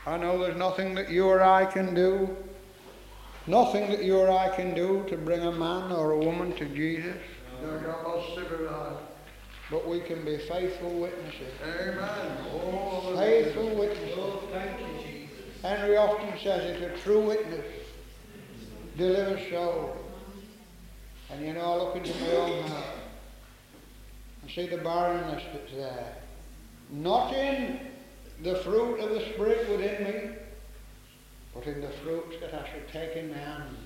I 0.06 0.18
know 0.18 0.38
there's 0.38 0.58
nothing 0.58 0.94
that 0.96 1.10
you 1.10 1.26
or 1.26 1.42
I 1.42 1.66
can 1.66 1.96
do, 1.96 2.36
nothing 3.48 3.90
that 3.90 4.04
you 4.04 4.18
or 4.18 4.30
I 4.30 4.56
can 4.56 4.76
do 4.76 5.04
to 5.10 5.18
bring 5.18 5.42
a 5.42 5.52
man 5.52 5.92
or 5.92 6.12
a 6.12 6.20
woman 6.20 6.54
to 6.58 6.66
Jesus. 6.66 7.16
But 9.72 9.88
we 9.88 10.02
can 10.02 10.24
be 10.26 10.38
faithful 10.38 10.92
witnesses. 11.00 11.54
Amen. 11.64 12.38
Oh, 12.54 13.16
Faithful 13.18 13.70
witnesses. 13.76 14.16
thank 14.52 14.80
you, 14.80 15.04
Jesus. 15.04 15.62
Henry 15.62 15.98
often 15.98 16.38
says 16.44 16.82
it's 16.82 17.00
a 17.00 17.04
true 17.04 17.22
witness 17.26 17.66
delivers 18.98 19.50
soul. 19.50 19.96
And 21.32 21.46
you 21.46 21.54
know, 21.54 21.62
I 21.62 21.76
look 21.78 21.96
into 21.96 22.14
my 22.20 22.32
own 22.36 22.64
heart 22.68 22.86
and 24.42 24.52
see 24.52 24.68
the 24.68 24.78
barrenness 24.78 25.44
that's 25.54 25.72
there. 25.72 26.16
Not 26.92 27.34
in 27.34 27.80
the 28.44 28.56
fruit 28.58 29.00
of 29.00 29.10
the 29.12 29.22
Spirit 29.34 29.68
within 29.70 30.04
me, 30.04 30.36
but 31.56 31.66
in 31.66 31.82
the 31.82 31.90
fruits 32.04 32.36
that 32.42 32.54
I 32.54 32.70
should 32.72 32.88
take 32.90 33.16
in 33.16 33.32
my 33.32 33.38
hand. 33.38 33.78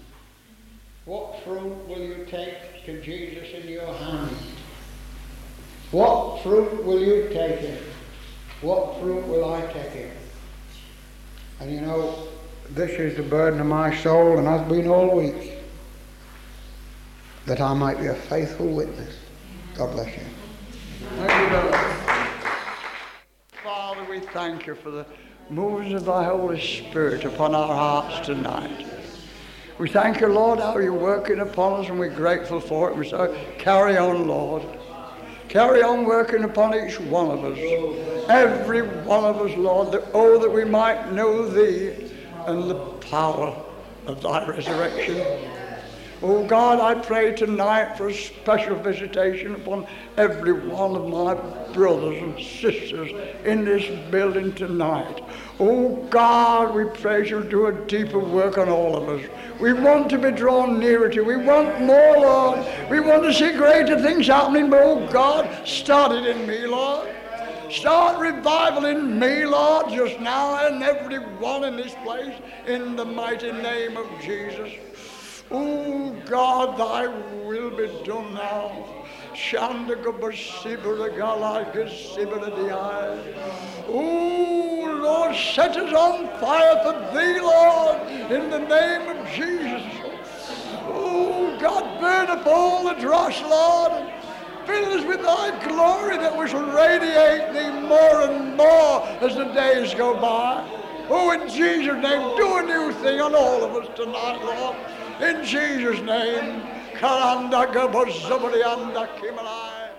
What 1.05 1.41
fruit 1.45 1.87
will 1.87 1.99
you 1.99 2.25
take 2.29 2.85
to 2.85 3.01
Jesus 3.01 3.47
in 3.53 3.69
your 3.69 3.93
hand? 3.93 4.35
What 5.91 6.43
fruit 6.43 6.83
will 6.83 6.99
you 6.99 7.29
take 7.31 7.61
in? 7.61 7.79
What 8.61 8.99
fruit 8.99 9.25
will 9.25 9.53
I 9.53 9.61
take 9.71 9.95
in? 9.95 10.11
And 11.59 11.71
you 11.71 11.81
know, 11.81 12.27
this 12.71 12.91
is 12.91 13.15
the 13.15 13.23
burden 13.23 13.61
of 13.61 13.67
my 13.67 13.95
soul, 13.95 14.37
and 14.37 14.47
has 14.47 14.67
been 14.67 14.87
all 14.87 15.15
week, 15.15 15.53
that 17.45 17.61
I 17.61 17.73
might 17.73 17.99
be 17.99 18.07
a 18.07 18.13
faithful 18.13 18.67
witness. 18.67 19.15
God 19.75 19.93
bless 19.93 20.13
you. 20.13 20.23
Thank 21.17 21.51
you. 21.51 21.71
Father, 23.63 24.03
we 24.09 24.19
thank 24.19 24.67
you 24.67 24.75
for 24.75 24.91
the 24.91 25.05
movements 25.49 25.93
of 25.93 26.05
thy 26.05 26.25
Holy 26.25 26.59
Spirit 26.59 27.23
upon 27.23 27.55
our 27.55 27.73
hearts 27.73 28.25
tonight. 28.25 28.85
We 29.77 29.87
thank 29.87 30.19
you, 30.19 30.27
Lord, 30.27 30.59
how 30.59 30.77
you're 30.79 30.93
working 30.93 31.39
upon 31.39 31.79
us, 31.79 31.89
and 31.89 31.97
we're 31.97 32.09
grateful 32.09 32.59
for 32.59 32.89
it. 32.89 32.97
We 32.97 33.07
say, 33.07 33.55
carry 33.57 33.95
on, 33.95 34.27
Lord. 34.27 34.63
Carry 35.49 35.81
on 35.81 36.05
working 36.05 36.43
upon 36.43 36.75
each 36.75 36.99
one 36.99 37.31
of 37.31 37.43
us. 37.43 37.57
Every 38.29 38.81
one 38.81 39.23
of 39.23 39.37
us, 39.37 39.55
Lord, 39.57 39.91
that, 39.93 40.03
oh, 40.13 40.37
that 40.39 40.49
we 40.49 40.65
might 40.65 41.11
know 41.13 41.47
thee 41.47 42.11
and 42.45 42.69
the 42.69 42.75
power 43.09 43.55
of 44.07 44.21
thy 44.21 44.45
resurrection. 44.45 45.15
Oh 46.23 46.43
God, 46.47 46.79
I 46.79 46.99
pray 46.99 47.35
tonight 47.35 47.95
for 47.95 48.07
a 48.07 48.13
special 48.13 48.75
visitation 48.75 49.53
upon 49.53 49.85
every 50.17 50.51
one 50.51 50.95
of 50.95 51.07
my 51.07 51.35
brothers 51.73 52.17
and 52.23 52.35
sisters 52.39 53.11
in 53.45 53.63
this 53.63 53.85
building 54.09 54.51
tonight. 54.53 55.21
Oh 55.59 55.95
God, 56.09 56.73
we 56.73 56.85
pray 56.85 57.27
you'll 57.29 57.43
do 57.43 57.67
a 57.67 57.85
deeper 57.85 58.17
work 58.17 58.57
on 58.57 58.67
all 58.67 58.95
of 58.95 59.09
us. 59.09 59.29
We 59.61 59.73
want 59.73 60.09
to 60.09 60.17
be 60.17 60.31
drawn 60.31 60.79
nearer 60.79 61.07
to 61.07 61.15
you. 61.17 61.23
We 61.23 61.37
want 61.37 61.81
more, 61.81 62.17
Lord. 62.17 62.65
We 62.89 62.99
want 62.99 63.21
to 63.23 63.33
see 63.33 63.51
greater 63.51 64.01
things 64.01 64.25
happening, 64.25 64.71
but 64.71 64.81
oh 64.81 65.07
God, 65.11 65.67
start 65.67 66.13
it 66.13 66.25
in 66.25 66.47
me, 66.47 66.65
Lord. 66.65 67.09
Start 67.69 68.19
revival 68.19 68.85
in 68.85 69.19
me, 69.19 69.45
Lord, 69.45 69.89
just 69.89 70.19
now 70.19 70.65
and 70.65 70.81
every 70.81 71.19
one 71.19 71.63
in 71.63 71.75
this 71.75 71.93
place 72.03 72.33
in 72.65 72.95
the 72.95 73.05
mighty 73.05 73.51
name 73.51 73.97
of 73.97 74.07
Jesus. 74.19 74.71
Oh 75.49 76.13
God, 76.25 76.77
thy 76.77 77.07
will 77.07 77.69
be 77.71 77.87
done 78.03 78.33
now. 78.33 78.85
Oh 83.87 84.99
Lord, 85.01 85.35
set 85.35 85.77
us 85.77 85.93
on 85.93 86.27
fire 86.41 86.83
for 86.83 86.93
thee, 87.15 87.39
Lord, 87.39 87.97
in 88.31 88.49
the 88.49 88.59
name 88.59 89.07
of 89.07 89.27
Jesus. 89.29 89.83
Oh 90.89 91.57
God, 91.61 92.01
burn 92.01 92.27
up 92.29 92.45
all 92.45 92.83
the 92.83 92.99
dross, 92.99 93.41
Lord, 93.43 94.11
fill 94.65 94.99
us 94.99 95.05
with 95.05 95.21
thy 95.21 95.65
glory 95.65 96.17
that 96.17 96.37
we 96.37 96.47
shall 96.49 96.65
radiate 96.65 97.53
thee 97.53 97.87
more 97.87 98.21
and 98.23 98.57
more 98.57 99.03
as 99.21 99.35
the 99.35 99.45
days 99.53 99.93
go 99.93 100.19
by. 100.19 100.65
Oh, 101.09 101.31
in 101.31 101.47
Jesus' 101.47 102.03
name, 102.03 102.35
do 102.35 102.57
a 102.57 102.63
new 102.63 102.91
thing 103.01 103.21
on 103.21 103.33
all 103.33 103.63
of 103.63 103.75
us 103.81 103.87
tonight, 103.95 104.43
Lord. 104.43 104.75
In 105.21 105.43
Jesus' 105.43 105.99
name. 106.01 106.61
Karanda 106.93 107.71
gabazabari 107.73 108.63
anda 108.63 109.07
kimalai. 109.19 109.89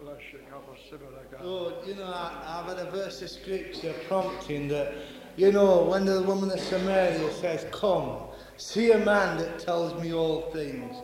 Bless 0.00 0.18
you, 0.32 0.38
God. 0.50 1.44
Lord, 1.44 1.74
oh, 1.76 1.86
you 1.86 1.94
know, 1.94 2.04
I, 2.04 2.60
I've 2.60 2.76
had 2.76 2.86
a 2.86 2.90
verse 2.90 3.22
of 3.22 3.30
scripture 3.30 3.94
prompting 4.08 4.68
that, 4.68 4.92
you 5.36 5.52
know, 5.52 5.84
when 5.84 6.04
the 6.04 6.22
woman 6.22 6.50
of 6.50 6.60
Samaria 6.60 7.32
says, 7.34 7.66
Come, 7.70 8.28
see 8.56 8.92
a 8.92 8.98
man 8.98 9.38
that 9.38 9.58
tells 9.58 10.00
me 10.02 10.12
all 10.12 10.50
things. 10.52 10.96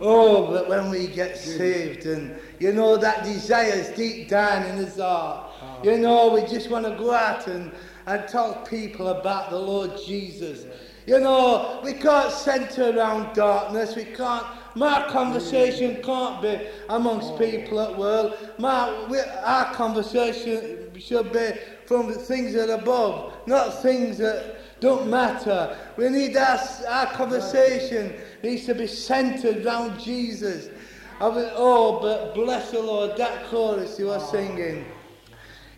Oh, 0.00 0.50
but 0.50 0.68
when 0.68 0.90
we 0.90 1.06
get 1.06 1.36
saved 1.38 2.06
and, 2.06 2.38
you 2.58 2.72
know, 2.72 2.96
that 2.96 3.24
desire 3.24 3.72
is 3.72 3.88
deep 3.96 4.28
down 4.28 4.64
in 4.66 4.76
his 4.76 4.98
heart, 4.98 5.52
ah. 5.60 5.82
you 5.82 5.96
know, 5.96 6.32
we 6.32 6.42
just 6.42 6.70
want 6.70 6.84
to 6.84 6.92
go 6.92 7.12
out 7.12 7.46
and, 7.46 7.72
and 8.06 8.28
tell 8.28 8.54
people 8.66 9.08
about 9.08 9.50
the 9.50 9.58
Lord 9.58 9.92
Jesus. 10.06 10.66
You 11.08 11.20
know, 11.20 11.80
we 11.82 11.94
can't 11.94 12.30
centre 12.30 12.94
around 12.94 13.34
darkness. 13.34 13.96
We 13.96 14.04
can't. 14.04 14.44
My 14.74 15.08
conversation 15.08 16.02
can't 16.02 16.42
be 16.42 16.60
amongst 16.90 17.38
people 17.38 17.80
at 17.80 17.96
work. 17.96 18.58
My, 18.58 19.06
we, 19.08 19.18
our 19.18 19.72
conversation 19.72 20.90
should 20.98 21.32
be 21.32 21.52
from 21.86 22.12
things 22.12 22.52
that 22.52 22.68
are 22.68 22.82
above, 22.82 23.32
not 23.46 23.80
things 23.80 24.18
that 24.18 24.80
don't 24.80 25.08
matter. 25.08 25.78
We 25.96 26.10
need 26.10 26.36
our, 26.36 26.60
our 26.86 27.06
conversation 27.06 28.12
needs 28.42 28.66
to 28.66 28.74
be 28.74 28.86
centred 28.86 29.64
around 29.64 29.98
Jesus. 29.98 30.68
I 31.22 31.30
mean, 31.30 31.48
oh, 31.54 32.00
but 32.02 32.34
bless 32.34 32.70
the 32.70 32.82
Lord, 32.82 33.16
that 33.16 33.46
chorus 33.46 33.98
you 33.98 34.08
were 34.08 34.20
singing. 34.20 34.84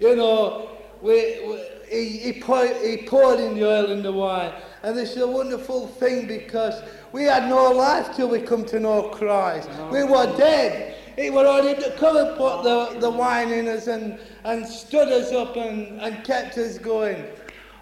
You 0.01 0.16
know, 0.16 0.70
we, 1.01 1.47
we, 1.47 1.64
he, 1.89 2.18
he, 2.18 2.41
poured, 2.41 2.76
he 2.83 3.07
poured 3.07 3.39
in 3.39 3.55
the 3.55 3.64
oil 3.64 3.93
and 3.93 4.05
the 4.05 4.11
wine. 4.11 4.53
And 4.83 4.97
this 4.97 5.12
is 5.12 5.22
a 5.22 5.26
wonderful 5.26 5.87
thing 5.87 6.26
because 6.26 6.83
we 7.12 7.24
had 7.24 7.49
no 7.49 7.70
life 7.70 8.16
till 8.16 8.28
we 8.28 8.41
come 8.41 8.64
to 8.66 8.81
know 8.81 9.11
Christ. 9.11 9.68
We 9.91 10.05
were 10.05 10.35
dead. 10.37 10.97
It 11.16 11.33
were 11.33 11.47
only 11.47 11.74
to 11.74 11.95
come 11.99 12.16
and 12.16 12.37
put 12.37 12.62
the, 12.62 12.99
the 12.99 13.11
wine 13.11 13.51
in 13.51 13.68
us 13.68 13.89
and, 13.89 14.18
and 14.45 14.66
stood 14.66 15.09
us 15.09 15.33
up 15.33 15.57
and, 15.57 16.01
and 16.01 16.24
kept 16.24 16.57
us 16.57 16.78
going. 16.78 17.26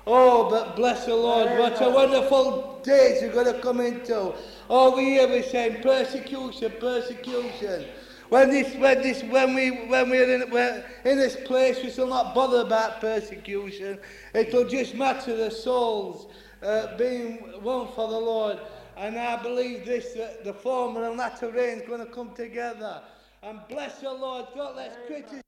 Oh, 0.07 0.51
but 0.51 0.75
bless 0.75 1.05
the 1.07 1.15
Lord, 1.15 1.59
what 1.59 1.81
a 1.83 1.91
wonderful 1.91 2.81
days 2.83 3.23
we're 3.23 3.33
going 3.33 3.55
to 3.55 3.61
come 3.61 3.81
into. 3.81 4.35
Oh, 4.71 4.97
we 4.97 5.05
hear 5.05 5.29
we 5.29 5.43
saying 5.43 5.83
persecution, 5.83 6.73
persecution. 6.81 7.85
When 8.31 8.51
this, 8.51 8.75
when 8.77 9.03
this, 9.03 9.23
when 9.25 9.55
we, 9.55 9.87
when 9.87 10.11
we're 10.11 10.35
in, 10.35 10.51
we're 10.51 10.85
in 11.05 11.19
this 11.19 11.37
place, 11.45 11.83
we 11.83 11.91
shall 11.91 12.07
not 12.07 12.35
bother 12.35 12.61
about 12.61 13.01
persecution. 13.01 13.99
It'll 14.35 14.69
just 14.69 14.95
matter 14.95 15.37
the 15.37 15.51
souls 15.51 16.27
uh, 16.63 16.97
being 16.97 17.63
won 17.63 17.89
for 17.93 18.09
the 18.09 18.19
Lord. 18.19 18.59
And 18.97 19.19
I 19.19 19.41
believe 19.43 19.87
this, 19.87 20.13
that 20.15 20.45
the 20.45 20.53
former 20.53 21.09
and 21.09 21.17
latter 21.17 21.51
rain 21.51 21.79
is 21.79 21.89
going 21.89 22.05
to 22.05 22.13
come 22.13 22.35
together. 22.35 23.01
And 23.43 23.61
bless 23.69 24.01
the 24.01 24.13
Lord. 24.13 24.47
Don't 24.55 24.77
let's 24.77 24.97
criticize. 25.07 25.43